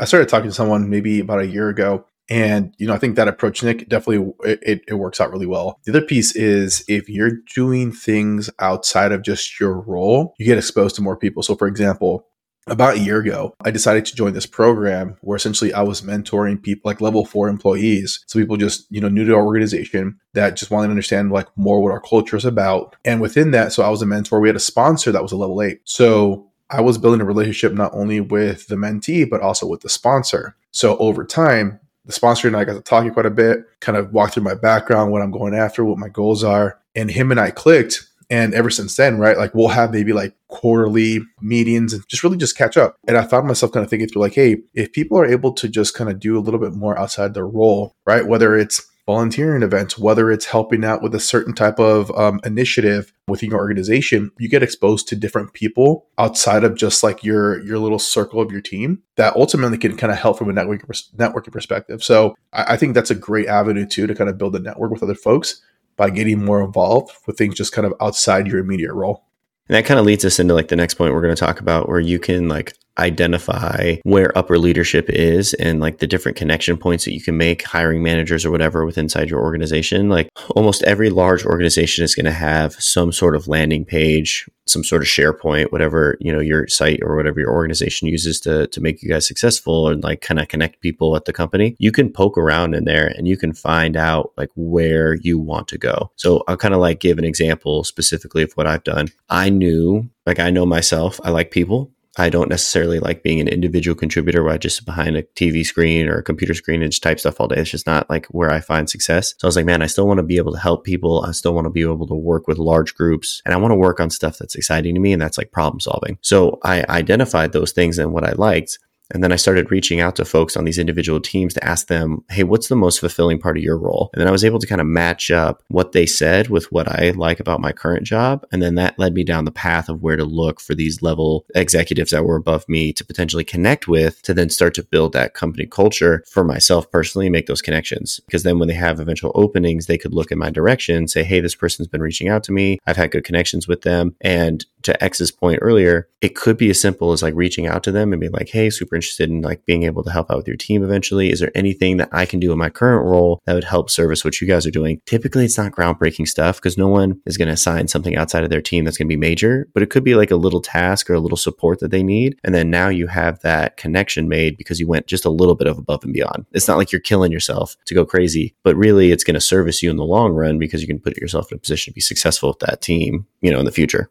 I 0.00 0.06
started 0.06 0.28
talking 0.28 0.50
to 0.50 0.54
someone 0.54 0.90
maybe 0.90 1.20
about 1.20 1.40
a 1.40 1.46
year 1.46 1.68
ago, 1.68 2.04
and 2.28 2.74
you 2.78 2.86
know, 2.86 2.94
I 2.94 2.98
think 2.98 3.16
that 3.16 3.28
approach, 3.28 3.62
Nick, 3.62 3.88
definitely 3.88 4.32
it, 4.44 4.82
it 4.88 4.94
works 4.94 5.20
out 5.20 5.30
really 5.30 5.46
well. 5.46 5.78
The 5.84 5.92
other 5.92 6.02
piece 6.02 6.34
is 6.34 6.84
if 6.88 7.08
you're 7.08 7.38
doing 7.54 7.92
things 7.92 8.50
outside 8.58 9.12
of 9.12 9.22
just 9.22 9.60
your 9.60 9.80
role, 9.80 10.34
you 10.38 10.46
get 10.46 10.58
exposed 10.58 10.96
to 10.96 11.02
more 11.02 11.16
people. 11.16 11.42
So, 11.42 11.54
for 11.54 11.68
example, 11.68 12.26
about 12.66 12.96
a 12.96 13.00
year 13.00 13.18
ago, 13.18 13.54
I 13.64 13.70
decided 13.70 14.06
to 14.06 14.14
join 14.14 14.32
this 14.32 14.46
program 14.46 15.16
where 15.20 15.36
essentially 15.36 15.72
I 15.72 15.82
was 15.82 16.00
mentoring 16.00 16.62
people 16.62 16.88
like 16.88 17.00
level 17.00 17.24
four 17.24 17.48
employees. 17.48 18.24
So 18.26 18.38
people 18.38 18.56
just, 18.56 18.86
you 18.90 19.00
know, 19.00 19.08
new 19.08 19.24
to 19.24 19.34
our 19.34 19.44
organization 19.44 20.18
that 20.32 20.56
just 20.56 20.70
wanted 20.70 20.88
to 20.88 20.92
understand 20.92 21.30
like 21.30 21.48
more 21.56 21.82
what 21.82 21.92
our 21.92 22.00
culture 22.00 22.36
is 22.36 22.44
about. 22.44 22.96
And 23.04 23.20
within 23.20 23.50
that, 23.50 23.72
so 23.72 23.82
I 23.82 23.90
was 23.90 24.02
a 24.02 24.06
mentor. 24.06 24.40
We 24.40 24.48
had 24.48 24.56
a 24.56 24.60
sponsor 24.60 25.12
that 25.12 25.22
was 25.22 25.32
a 25.32 25.36
level 25.36 25.62
eight. 25.62 25.80
So 25.84 26.50
I 26.70 26.80
was 26.80 26.98
building 26.98 27.20
a 27.20 27.26
relationship 27.26 27.74
not 27.74 27.92
only 27.94 28.20
with 28.20 28.66
the 28.68 28.76
mentee, 28.76 29.28
but 29.28 29.42
also 29.42 29.66
with 29.66 29.82
the 29.82 29.88
sponsor. 29.88 30.56
So 30.70 30.96
over 30.96 31.24
time, 31.24 31.78
the 32.06 32.12
sponsor 32.12 32.48
and 32.48 32.56
I 32.56 32.64
got 32.64 32.74
to 32.74 32.80
talking 32.80 33.12
quite 33.12 33.26
a 33.26 33.30
bit, 33.30 33.60
kind 33.80 33.96
of 33.96 34.12
walk 34.12 34.32
through 34.32 34.42
my 34.42 34.54
background, 34.54 35.10
what 35.10 35.22
I'm 35.22 35.30
going 35.30 35.54
after, 35.54 35.84
what 35.84 35.98
my 35.98 36.08
goals 36.08 36.42
are. 36.44 36.78
And 36.94 37.10
him 37.10 37.30
and 37.30 37.40
I 37.40 37.50
clicked 37.50 38.06
and 38.30 38.54
ever 38.54 38.70
since 38.70 38.96
then, 38.96 39.18
right, 39.18 39.36
like 39.36 39.54
we'll 39.54 39.68
have 39.68 39.92
maybe 39.92 40.12
like 40.12 40.34
quarterly 40.48 41.20
meetings 41.40 41.92
and 41.92 42.06
just 42.08 42.22
really 42.22 42.36
just 42.36 42.56
catch 42.56 42.76
up. 42.76 42.96
And 43.06 43.16
I 43.16 43.24
found 43.24 43.46
myself 43.46 43.72
kind 43.72 43.84
of 43.84 43.90
thinking 43.90 44.08
through 44.08 44.22
like, 44.22 44.34
hey, 44.34 44.58
if 44.74 44.92
people 44.92 45.18
are 45.18 45.26
able 45.26 45.52
to 45.54 45.68
just 45.68 45.94
kind 45.94 46.10
of 46.10 46.20
do 46.20 46.38
a 46.38 46.40
little 46.40 46.60
bit 46.60 46.74
more 46.74 46.98
outside 46.98 47.34
their 47.34 47.46
role, 47.46 47.94
right, 48.06 48.26
whether 48.26 48.56
it's 48.56 48.86
volunteering 49.06 49.62
events, 49.62 49.98
whether 49.98 50.30
it's 50.30 50.46
helping 50.46 50.84
out 50.84 51.02
with 51.02 51.14
a 51.14 51.20
certain 51.20 51.54
type 51.54 51.78
of 51.78 52.10
um, 52.12 52.40
initiative 52.44 53.12
within 53.28 53.50
your 53.50 53.58
organization, 53.58 54.30
you 54.38 54.48
get 54.48 54.62
exposed 54.62 55.08
to 55.08 55.16
different 55.16 55.52
people 55.52 56.06
outside 56.18 56.64
of 56.64 56.74
just 56.74 57.02
like 57.02 57.22
your 57.22 57.60
your 57.64 57.78
little 57.78 57.98
circle 57.98 58.40
of 58.40 58.50
your 58.50 58.60
team 58.60 59.02
that 59.16 59.36
ultimately 59.36 59.78
can 59.78 59.96
kind 59.96 60.12
of 60.12 60.18
help 60.18 60.38
from 60.38 60.48
a 60.48 60.52
networking 60.52 60.86
networking 61.16 61.52
perspective. 61.52 62.02
So 62.02 62.34
I, 62.52 62.74
I 62.74 62.76
think 62.76 62.94
that's 62.94 63.10
a 63.10 63.14
great 63.14 63.46
avenue 63.46 63.86
too 63.86 64.06
to 64.06 64.14
kind 64.14 64.30
of 64.30 64.38
build 64.38 64.56
a 64.56 64.60
network 64.60 64.90
with 64.90 65.02
other 65.02 65.14
folks 65.14 65.60
by 65.96 66.10
getting 66.10 66.44
more 66.44 66.62
involved 66.62 67.12
with 67.26 67.36
things 67.36 67.54
just 67.54 67.72
kind 67.72 67.86
of 67.86 67.94
outside 68.00 68.46
your 68.46 68.58
immediate 68.58 68.92
role. 68.92 69.24
And 69.68 69.76
that 69.76 69.86
kind 69.86 69.98
of 69.98 70.06
leads 70.06 70.24
us 70.24 70.38
into 70.38 70.54
like 70.54 70.68
the 70.68 70.76
next 70.76 70.94
point 70.94 71.14
we're 71.14 71.22
going 71.22 71.34
to 71.34 71.40
talk 71.40 71.60
about 71.60 71.88
where 71.88 72.00
you 72.00 72.18
can 72.18 72.48
like 72.48 72.74
identify 72.98 73.96
where 74.02 74.36
upper 74.36 74.58
leadership 74.58 75.08
is 75.08 75.54
and 75.54 75.80
like 75.80 75.98
the 75.98 76.06
different 76.06 76.36
connection 76.36 76.76
points 76.76 77.04
that 77.04 77.12
you 77.12 77.22
can 77.22 77.36
make 77.36 77.62
hiring 77.62 78.02
managers 78.02 78.44
or 78.44 78.50
whatever 78.50 78.84
with 78.84 78.98
inside 78.98 79.30
your 79.30 79.40
organization. 79.40 80.08
Like 80.08 80.28
almost 80.50 80.82
every 80.84 81.10
large 81.10 81.44
organization 81.44 82.04
is 82.04 82.14
going 82.14 82.26
to 82.26 82.32
have 82.32 82.74
some 82.74 83.12
sort 83.12 83.36
of 83.36 83.48
landing 83.48 83.84
page 83.84 84.48
some 84.66 84.84
sort 84.84 85.02
of 85.02 85.08
sharepoint 85.08 85.70
whatever 85.72 86.16
you 86.20 86.32
know 86.32 86.40
your 86.40 86.66
site 86.68 87.00
or 87.02 87.16
whatever 87.16 87.38
your 87.40 87.52
organization 87.52 88.08
uses 88.08 88.40
to 88.40 88.66
to 88.68 88.80
make 88.80 89.02
you 89.02 89.08
guys 89.08 89.26
successful 89.26 89.88
and 89.88 90.02
like 90.02 90.20
kind 90.20 90.40
of 90.40 90.48
connect 90.48 90.80
people 90.80 91.16
at 91.16 91.24
the 91.24 91.32
company. 91.32 91.76
You 91.78 91.92
can 91.92 92.10
poke 92.10 92.38
around 92.38 92.74
in 92.74 92.84
there 92.84 93.06
and 93.06 93.28
you 93.28 93.36
can 93.36 93.52
find 93.52 93.96
out 93.96 94.32
like 94.36 94.50
where 94.56 95.14
you 95.16 95.38
want 95.38 95.68
to 95.68 95.78
go. 95.78 96.10
So 96.16 96.44
i'll 96.48 96.56
kind 96.56 96.74
of 96.74 96.80
like 96.80 97.00
give 97.00 97.18
an 97.18 97.24
example 97.24 97.84
specifically 97.84 98.42
of 98.42 98.52
what 98.52 98.66
i've 98.66 98.84
done. 98.84 99.08
I 99.28 99.50
knew 99.50 100.08
like 100.26 100.38
i 100.38 100.50
know 100.50 100.64
myself 100.64 101.20
i 101.22 101.30
like 101.30 101.50
people 101.50 101.90
I 102.16 102.28
don't 102.28 102.48
necessarily 102.48 103.00
like 103.00 103.22
being 103.22 103.40
an 103.40 103.48
individual 103.48 103.94
contributor 103.94 104.42
where 104.42 104.52
I 104.52 104.58
just 104.58 104.76
sit 104.76 104.84
behind 104.84 105.16
a 105.16 105.22
TV 105.22 105.64
screen 105.64 106.08
or 106.08 106.16
a 106.18 106.22
computer 106.22 106.54
screen 106.54 106.82
and 106.82 106.92
just 106.92 107.02
type 107.02 107.18
stuff 107.18 107.40
all 107.40 107.48
day. 107.48 107.56
It's 107.56 107.70
just 107.70 107.86
not 107.86 108.08
like 108.08 108.26
where 108.26 108.50
I 108.50 108.60
find 108.60 108.88
success. 108.88 109.34
So 109.38 109.46
I 109.46 109.48
was 109.48 109.56
like, 109.56 109.66
man, 109.66 109.82
I 109.82 109.86
still 109.86 110.06
want 110.06 110.18
to 110.18 110.24
be 110.24 110.36
able 110.36 110.52
to 110.52 110.58
help 110.58 110.84
people. 110.84 111.24
I 111.26 111.32
still 111.32 111.54
want 111.54 111.64
to 111.66 111.70
be 111.70 111.82
able 111.82 112.06
to 112.06 112.14
work 112.14 112.46
with 112.46 112.58
large 112.58 112.94
groups 112.94 113.42
and 113.44 113.54
I 113.54 113.56
want 113.56 113.72
to 113.72 113.76
work 113.76 114.00
on 114.00 114.10
stuff 114.10 114.38
that's 114.38 114.54
exciting 114.54 114.94
to 114.94 115.00
me. 115.00 115.12
And 115.12 115.20
that's 115.20 115.38
like 115.38 115.52
problem 115.52 115.80
solving. 115.80 116.18
So 116.20 116.58
I 116.62 116.84
identified 116.88 117.52
those 117.52 117.72
things 117.72 117.98
and 117.98 118.12
what 118.12 118.24
I 118.24 118.32
liked. 118.32 118.78
And 119.12 119.22
then 119.22 119.32
I 119.32 119.36
started 119.36 119.70
reaching 119.70 120.00
out 120.00 120.16
to 120.16 120.24
folks 120.24 120.56
on 120.56 120.64
these 120.64 120.78
individual 120.78 121.20
teams 121.20 121.54
to 121.54 121.64
ask 121.64 121.88
them, 121.88 122.24
hey, 122.30 122.44
what's 122.44 122.68
the 122.68 122.76
most 122.76 123.00
fulfilling 123.00 123.38
part 123.38 123.56
of 123.56 123.62
your 123.62 123.76
role? 123.76 124.10
And 124.12 124.20
then 124.20 124.28
I 124.28 124.32
was 124.32 124.44
able 124.44 124.58
to 124.58 124.66
kind 124.66 124.80
of 124.80 124.86
match 124.86 125.30
up 125.30 125.62
what 125.68 125.92
they 125.92 126.06
said 126.06 126.48
with 126.48 126.70
what 126.72 126.88
I 126.88 127.10
like 127.10 127.40
about 127.40 127.60
my 127.60 127.72
current 127.72 128.04
job. 128.04 128.46
And 128.50 128.62
then 128.62 128.76
that 128.76 128.98
led 128.98 129.14
me 129.14 129.24
down 129.24 129.44
the 129.44 129.50
path 129.50 129.88
of 129.88 130.02
where 130.02 130.16
to 130.16 130.24
look 130.24 130.60
for 130.60 130.74
these 130.74 131.02
level 131.02 131.44
executives 131.54 132.10
that 132.12 132.24
were 132.24 132.36
above 132.36 132.68
me 132.68 132.92
to 132.94 133.04
potentially 133.04 133.44
connect 133.44 133.86
with 133.86 134.22
to 134.22 134.34
then 134.34 134.48
start 134.50 134.74
to 134.74 134.82
build 134.82 135.12
that 135.12 135.34
company 135.34 135.66
culture 135.66 136.24
for 136.28 136.44
myself 136.44 136.90
personally, 136.90 137.28
make 137.28 137.46
those 137.46 137.62
connections. 137.62 138.20
Because 138.26 138.42
then 138.42 138.58
when 138.58 138.68
they 138.68 138.74
have 138.74 139.00
eventual 139.00 139.32
openings, 139.34 139.86
they 139.86 139.98
could 139.98 140.14
look 140.14 140.30
in 140.30 140.38
my 140.38 140.50
direction, 140.50 141.08
say, 141.08 141.24
hey, 141.24 141.40
this 141.40 141.54
person's 141.54 141.88
been 141.88 142.02
reaching 142.02 142.28
out 142.28 142.42
to 142.44 142.52
me. 142.52 142.78
I've 142.86 142.96
had 142.96 143.10
good 143.10 143.24
connections 143.24 143.68
with 143.68 143.82
them. 143.82 144.14
And 144.20 144.64
to 144.84 145.04
X's 145.04 145.30
point 145.30 145.58
earlier, 145.62 146.08
it 146.20 146.34
could 146.34 146.56
be 146.56 146.70
as 146.70 146.80
simple 146.80 147.12
as 147.12 147.22
like 147.22 147.34
reaching 147.34 147.66
out 147.66 147.82
to 147.84 147.92
them 147.92 148.12
and 148.12 148.20
being 148.20 148.32
like, 148.32 148.48
hey, 148.48 148.70
super 148.70 148.94
interested 148.94 149.28
in 149.28 149.42
like 149.42 149.64
being 149.66 149.82
able 149.82 150.02
to 150.04 150.10
help 150.10 150.30
out 150.30 150.36
with 150.36 150.48
your 150.48 150.56
team 150.56 150.82
eventually. 150.82 151.30
Is 151.30 151.40
there 151.40 151.52
anything 151.54 151.96
that 151.98 152.08
I 152.12 152.26
can 152.26 152.40
do 152.40 152.52
in 152.52 152.58
my 152.58 152.70
current 152.70 153.04
role 153.04 153.42
that 153.44 153.54
would 153.54 153.64
help 153.64 153.90
service 153.90 154.24
what 154.24 154.40
you 154.40 154.46
guys 154.46 154.66
are 154.66 154.70
doing? 154.70 155.00
Typically, 155.06 155.44
it's 155.44 155.58
not 155.58 155.72
groundbreaking 155.72 156.28
stuff 156.28 156.56
because 156.56 156.78
no 156.78 156.88
one 156.88 157.20
is 157.26 157.36
going 157.36 157.48
to 157.48 157.54
assign 157.54 157.88
something 157.88 158.16
outside 158.16 158.44
of 158.44 158.50
their 158.50 158.62
team 158.62 158.84
that's 158.84 158.96
going 158.96 159.08
to 159.08 159.12
be 159.12 159.20
major, 159.20 159.68
but 159.74 159.82
it 159.82 159.90
could 159.90 160.04
be 160.04 160.14
like 160.14 160.30
a 160.30 160.36
little 160.36 160.60
task 160.60 161.10
or 161.10 161.14
a 161.14 161.20
little 161.20 161.36
support 161.36 161.80
that 161.80 161.90
they 161.90 162.02
need. 162.02 162.38
And 162.44 162.54
then 162.54 162.70
now 162.70 162.88
you 162.88 163.06
have 163.08 163.40
that 163.40 163.76
connection 163.76 164.28
made 164.28 164.56
because 164.56 164.80
you 164.80 164.88
went 164.88 165.06
just 165.06 165.24
a 165.24 165.30
little 165.30 165.54
bit 165.54 165.66
of 165.66 165.78
above 165.78 166.04
and 166.04 166.12
beyond. 166.12 166.46
It's 166.52 166.68
not 166.68 166.78
like 166.78 166.92
you're 166.92 167.00
killing 167.00 167.32
yourself 167.32 167.76
to 167.86 167.94
go 167.94 168.04
crazy, 168.04 168.54
but 168.62 168.76
really 168.76 169.12
it's 169.12 169.24
going 169.24 169.34
to 169.34 169.40
service 169.40 169.82
you 169.82 169.90
in 169.90 169.96
the 169.96 170.04
long 170.04 170.32
run 170.32 170.58
because 170.58 170.80
you 170.80 170.86
can 170.86 171.00
put 171.00 171.16
yourself 171.16 171.50
in 171.50 171.56
a 171.56 171.60
position 171.60 171.92
to 171.92 171.94
be 171.94 172.00
successful 172.00 172.50
with 172.50 172.58
that 172.60 172.80
team, 172.80 173.26
you 173.40 173.50
know, 173.50 173.58
in 173.58 173.64
the 173.64 173.72
future. 173.72 174.10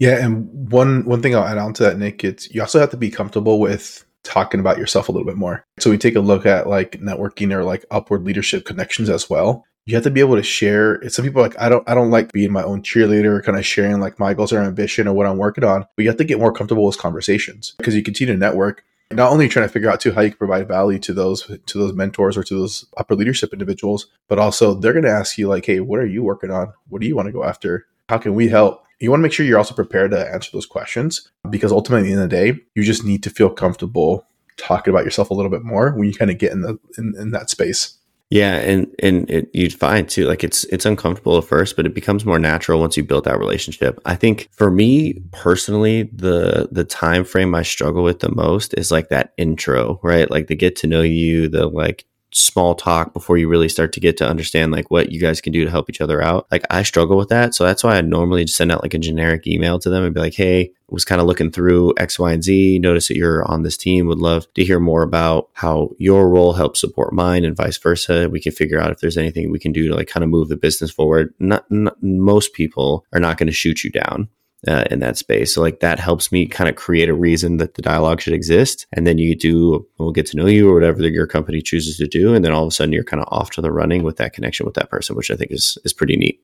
Yeah, 0.00 0.24
and 0.24 0.72
one 0.72 1.04
one 1.04 1.22
thing 1.22 1.36
I'll 1.36 1.44
add 1.44 1.58
on 1.58 1.74
to 1.74 1.82
that, 1.84 1.98
Nick, 1.98 2.24
it's 2.24 2.52
you 2.52 2.62
also 2.62 2.80
have 2.80 2.90
to 2.90 2.96
be 2.96 3.10
comfortable 3.10 3.60
with 3.60 4.04
talking 4.22 4.58
about 4.58 4.78
yourself 4.78 5.08
a 5.08 5.12
little 5.12 5.26
bit 5.26 5.36
more. 5.36 5.64
So 5.78 5.90
we 5.90 5.98
take 5.98 6.16
a 6.16 6.20
look 6.20 6.46
at 6.46 6.66
like 6.66 6.92
networking 6.92 7.52
or 7.52 7.64
like 7.64 7.84
upward 7.90 8.24
leadership 8.24 8.64
connections 8.64 9.10
as 9.10 9.28
well. 9.28 9.64
You 9.84 9.94
have 9.94 10.04
to 10.04 10.10
be 10.10 10.20
able 10.20 10.36
to 10.36 10.42
share. 10.42 11.06
Some 11.10 11.24
people 11.24 11.42
like 11.42 11.58
I 11.60 11.68
don't 11.68 11.86
I 11.86 11.94
don't 11.94 12.10
like 12.10 12.32
being 12.32 12.50
my 12.50 12.62
own 12.62 12.82
cheerleader, 12.82 13.44
kind 13.44 13.58
of 13.58 13.66
sharing 13.66 14.00
like 14.00 14.18
my 14.18 14.32
goals 14.32 14.54
or 14.54 14.62
ambition 14.62 15.06
or 15.06 15.12
what 15.12 15.26
I'm 15.26 15.36
working 15.36 15.64
on. 15.64 15.84
But 15.96 16.02
you 16.02 16.08
have 16.08 16.18
to 16.18 16.24
get 16.24 16.38
more 16.38 16.52
comfortable 16.52 16.86
with 16.86 16.98
conversations 16.98 17.74
because 17.76 17.94
you 17.94 18.02
continue 18.02 18.32
to 18.32 18.40
network. 18.40 18.84
Not 19.12 19.32
only 19.32 19.48
trying 19.48 19.66
to 19.66 19.72
figure 19.72 19.90
out 19.90 20.00
too 20.00 20.12
how 20.12 20.22
you 20.22 20.30
can 20.30 20.38
provide 20.38 20.68
value 20.68 20.98
to 21.00 21.12
those 21.12 21.42
to 21.42 21.78
those 21.78 21.92
mentors 21.92 22.38
or 22.38 22.44
to 22.44 22.54
those 22.54 22.86
upper 22.96 23.14
leadership 23.14 23.52
individuals, 23.52 24.06
but 24.28 24.38
also 24.38 24.72
they're 24.72 24.94
going 24.94 25.04
to 25.04 25.10
ask 25.10 25.36
you 25.36 25.46
like, 25.48 25.66
hey, 25.66 25.80
what 25.80 26.00
are 26.00 26.06
you 26.06 26.22
working 26.22 26.50
on? 26.50 26.72
What 26.88 27.02
do 27.02 27.06
you 27.06 27.16
want 27.16 27.26
to 27.26 27.32
go 27.32 27.44
after? 27.44 27.86
How 28.08 28.16
can 28.16 28.34
we 28.34 28.48
help? 28.48 28.84
You 29.00 29.10
want 29.10 29.20
to 29.20 29.22
make 29.22 29.32
sure 29.32 29.46
you're 29.46 29.58
also 29.58 29.74
prepared 29.74 30.10
to 30.12 30.32
answer 30.32 30.50
those 30.52 30.66
questions 30.66 31.30
because 31.48 31.72
ultimately, 31.72 32.12
in 32.12 32.16
the 32.16 32.22
the 32.22 32.28
day, 32.28 32.60
you 32.74 32.84
just 32.84 33.04
need 33.04 33.22
to 33.24 33.30
feel 33.30 33.50
comfortable 33.50 34.26
talking 34.56 34.92
about 34.92 35.04
yourself 35.04 35.30
a 35.30 35.34
little 35.34 35.50
bit 35.50 35.64
more 35.64 35.92
when 35.92 36.06
you 36.06 36.14
kind 36.14 36.30
of 36.30 36.38
get 36.38 36.52
in 36.52 36.60
the 36.60 36.78
in, 36.98 37.14
in 37.18 37.30
that 37.32 37.50
space. 37.50 37.96
Yeah, 38.28 38.58
and 38.58 38.86
and 39.02 39.28
it, 39.28 39.50
you'd 39.52 39.74
find 39.74 40.08
too, 40.08 40.26
like 40.26 40.44
it's 40.44 40.62
it's 40.64 40.86
uncomfortable 40.86 41.38
at 41.38 41.44
first, 41.44 41.74
but 41.74 41.84
it 41.84 41.94
becomes 41.94 42.24
more 42.24 42.38
natural 42.38 42.78
once 42.78 42.96
you 42.96 43.02
build 43.02 43.24
that 43.24 43.40
relationship. 43.40 43.98
I 44.04 44.14
think 44.14 44.48
for 44.52 44.70
me 44.70 45.14
personally, 45.32 46.04
the 46.12 46.68
the 46.70 46.84
time 46.84 47.24
frame 47.24 47.54
I 47.56 47.62
struggle 47.62 48.04
with 48.04 48.20
the 48.20 48.32
most 48.32 48.72
is 48.74 48.92
like 48.92 49.08
that 49.08 49.32
intro, 49.36 49.98
right? 50.04 50.30
Like 50.30 50.46
the 50.46 50.54
get 50.54 50.76
to 50.76 50.86
know 50.86 51.02
you, 51.02 51.48
the 51.48 51.66
like 51.66 52.04
small 52.32 52.74
talk 52.74 53.12
before 53.12 53.38
you 53.38 53.48
really 53.48 53.68
start 53.68 53.92
to 53.92 54.00
get 54.00 54.16
to 54.18 54.28
understand 54.28 54.72
like 54.72 54.90
what 54.90 55.10
you 55.10 55.20
guys 55.20 55.40
can 55.40 55.52
do 55.52 55.64
to 55.64 55.70
help 55.70 55.90
each 55.90 56.00
other 56.00 56.22
out. 56.22 56.46
Like 56.50 56.64
I 56.70 56.82
struggle 56.82 57.16
with 57.16 57.28
that. 57.28 57.54
So 57.54 57.64
that's 57.64 57.82
why 57.82 57.96
I 57.96 58.00
normally 58.00 58.44
just 58.44 58.56
send 58.56 58.70
out 58.70 58.82
like 58.82 58.94
a 58.94 58.98
generic 58.98 59.46
email 59.46 59.78
to 59.80 59.90
them 59.90 60.04
and 60.04 60.14
be 60.14 60.20
like, 60.20 60.34
hey, 60.34 60.72
was 60.88 61.04
kind 61.04 61.20
of 61.20 61.26
looking 61.26 61.50
through 61.50 61.94
X, 61.98 62.18
Y, 62.18 62.32
and 62.32 62.42
Z. 62.42 62.78
Notice 62.80 63.08
that 63.08 63.16
you're 63.16 63.48
on 63.48 63.62
this 63.62 63.76
team. 63.76 64.06
Would 64.06 64.18
love 64.18 64.52
to 64.54 64.64
hear 64.64 64.80
more 64.80 65.02
about 65.02 65.48
how 65.54 65.90
your 65.98 66.28
role 66.28 66.52
helps 66.52 66.80
support 66.80 67.12
mine 67.12 67.44
and 67.44 67.56
vice 67.56 67.78
versa. 67.78 68.28
We 68.28 68.40
can 68.40 68.52
figure 68.52 68.80
out 68.80 68.90
if 68.90 69.00
there's 69.00 69.16
anything 69.16 69.50
we 69.50 69.58
can 69.58 69.72
do 69.72 69.88
to 69.88 69.94
like 69.94 70.08
kind 70.08 70.24
of 70.24 70.30
move 70.30 70.48
the 70.48 70.56
business 70.56 70.90
forward. 70.90 71.32
Not, 71.38 71.70
not 71.70 72.02
most 72.02 72.52
people 72.54 73.06
are 73.12 73.20
not 73.20 73.38
going 73.38 73.46
to 73.46 73.52
shoot 73.52 73.84
you 73.84 73.90
down 73.90 74.28
uh, 74.68 74.84
in 74.90 75.00
that 75.00 75.16
space. 75.16 75.54
So 75.54 75.60
like 75.60 75.80
that 75.80 75.98
helps 75.98 76.30
me 76.30 76.46
kind 76.46 76.68
of 76.68 76.76
create 76.76 77.08
a 77.08 77.14
reason 77.14 77.56
that 77.58 77.74
the 77.74 77.82
dialogue 77.82 78.20
should 78.20 78.34
exist. 78.34 78.86
And 78.92 79.06
then 79.06 79.18
you 79.18 79.34
do, 79.34 79.86
we'll 79.98 80.12
get 80.12 80.26
to 80.26 80.36
know 80.36 80.46
you 80.46 80.68
or 80.68 80.74
whatever 80.74 81.00
your 81.08 81.26
company 81.26 81.62
chooses 81.62 81.96
to 81.96 82.06
do. 82.06 82.34
And 82.34 82.44
then 82.44 82.52
all 82.52 82.62
of 82.62 82.68
a 82.68 82.70
sudden 82.70 82.92
you're 82.92 83.04
kind 83.04 83.22
of 83.22 83.28
off 83.30 83.50
to 83.52 83.62
the 83.62 83.72
running 83.72 84.02
with 84.02 84.16
that 84.16 84.32
connection 84.32 84.66
with 84.66 84.74
that 84.74 84.90
person, 84.90 85.16
which 85.16 85.30
I 85.30 85.36
think 85.36 85.50
is, 85.50 85.78
is 85.84 85.92
pretty 85.92 86.16
neat. 86.16 86.42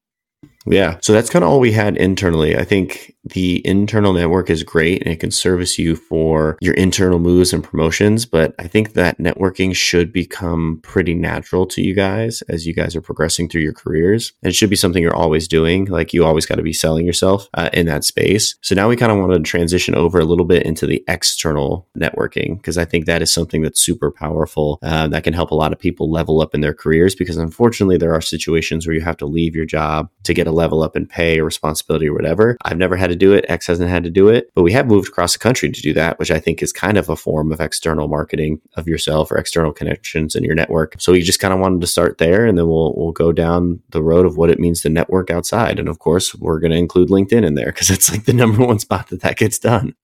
Yeah. 0.66 0.98
So 1.00 1.12
that's 1.12 1.30
kind 1.30 1.44
of 1.44 1.50
all 1.50 1.60
we 1.60 1.72
had 1.72 1.96
internally. 1.96 2.56
I 2.56 2.64
think 2.64 3.14
the 3.24 3.66
internal 3.66 4.12
network 4.12 4.50
is 4.50 4.62
great 4.62 5.02
and 5.02 5.12
it 5.12 5.20
can 5.20 5.30
service 5.30 5.78
you 5.78 5.96
for 5.96 6.56
your 6.60 6.74
internal 6.74 7.18
moves 7.18 7.52
and 7.52 7.62
promotions. 7.62 8.26
But 8.26 8.54
I 8.58 8.68
think 8.68 8.92
that 8.92 9.18
networking 9.18 9.74
should 9.74 10.12
become 10.12 10.80
pretty 10.82 11.14
natural 11.14 11.66
to 11.66 11.82
you 11.82 11.94
guys 11.94 12.42
as 12.42 12.66
you 12.66 12.74
guys 12.74 12.94
are 12.94 13.00
progressing 13.00 13.48
through 13.48 13.62
your 13.62 13.72
careers. 13.72 14.32
And 14.42 14.50
it 14.50 14.54
should 14.54 14.70
be 14.70 14.76
something 14.76 15.02
you're 15.02 15.14
always 15.14 15.48
doing. 15.48 15.86
Like 15.86 16.12
you 16.12 16.24
always 16.24 16.46
got 16.46 16.56
to 16.56 16.62
be 16.62 16.72
selling 16.72 17.06
yourself 17.06 17.48
uh, 17.54 17.70
in 17.72 17.86
that 17.86 18.04
space. 18.04 18.56
So 18.60 18.74
now 18.74 18.88
we 18.88 18.96
kind 18.96 19.12
of 19.12 19.18
want 19.18 19.32
to 19.32 19.40
transition 19.40 19.94
over 19.94 20.18
a 20.18 20.24
little 20.24 20.44
bit 20.44 20.64
into 20.64 20.86
the 20.86 21.02
external 21.08 21.88
networking 21.98 22.56
because 22.56 22.78
I 22.78 22.84
think 22.84 23.06
that 23.06 23.22
is 23.22 23.32
something 23.32 23.62
that's 23.62 23.80
super 23.80 24.10
powerful 24.10 24.78
uh, 24.82 25.08
that 25.08 25.24
can 25.24 25.32
help 25.32 25.50
a 25.50 25.56
lot 25.56 25.72
of 25.72 25.78
people 25.78 26.10
level 26.10 26.40
up 26.40 26.54
in 26.54 26.60
their 26.60 26.74
careers 26.74 27.14
because 27.14 27.36
unfortunately 27.36 27.96
there 27.96 28.14
are 28.14 28.20
situations 28.20 28.86
where 28.86 28.94
you 28.94 29.02
have 29.02 29.16
to 29.18 29.26
leave 29.26 29.56
your 29.56 29.66
job 29.66 30.08
to 30.24 30.34
get 30.34 30.46
a 30.46 30.55
level 30.56 30.82
up 30.82 30.96
in 30.96 31.06
pay 31.06 31.38
or 31.38 31.44
responsibility 31.44 32.08
or 32.08 32.14
whatever. 32.14 32.56
I've 32.64 32.78
never 32.78 32.96
had 32.96 33.10
to 33.10 33.16
do 33.16 33.32
it. 33.32 33.44
X 33.48 33.66
hasn't 33.68 33.90
had 33.90 34.04
to 34.04 34.10
do 34.10 34.28
it, 34.28 34.50
but 34.54 34.62
we 34.62 34.72
have 34.72 34.86
moved 34.86 35.08
across 35.08 35.34
the 35.34 35.38
country 35.38 35.70
to 35.70 35.80
do 35.80 35.92
that, 35.94 36.18
which 36.18 36.30
I 36.30 36.40
think 36.40 36.62
is 36.62 36.72
kind 36.72 36.98
of 36.98 37.08
a 37.08 37.16
form 37.16 37.52
of 37.52 37.60
external 37.60 38.08
marketing 38.08 38.60
of 38.74 38.88
yourself 38.88 39.30
or 39.30 39.36
external 39.36 39.72
connections 39.72 40.34
in 40.34 40.42
your 40.42 40.54
network. 40.54 40.96
So 40.98 41.12
we 41.12 41.22
just 41.22 41.40
kind 41.40 41.54
of 41.54 41.60
wanted 41.60 41.80
to 41.82 41.86
start 41.86 42.18
there 42.18 42.46
and 42.46 42.58
then 42.58 42.66
we'll, 42.66 42.94
we'll 42.96 43.12
go 43.12 43.30
down 43.32 43.80
the 43.90 44.02
road 44.02 44.26
of 44.26 44.36
what 44.36 44.50
it 44.50 44.58
means 44.58 44.80
to 44.82 44.88
network 44.88 45.30
outside. 45.30 45.78
And 45.78 45.88
of 45.88 45.98
course, 45.98 46.34
we're 46.34 46.60
going 46.60 46.72
to 46.72 46.78
include 46.78 47.08
LinkedIn 47.08 47.44
in 47.44 47.54
there 47.54 47.66
because 47.66 47.90
it's 47.90 48.10
like 48.10 48.24
the 48.24 48.32
number 48.36 48.64
one 48.64 48.78
spot 48.78 49.08
that 49.08 49.20
that 49.20 49.36
gets 49.36 49.58
done. 49.58 49.94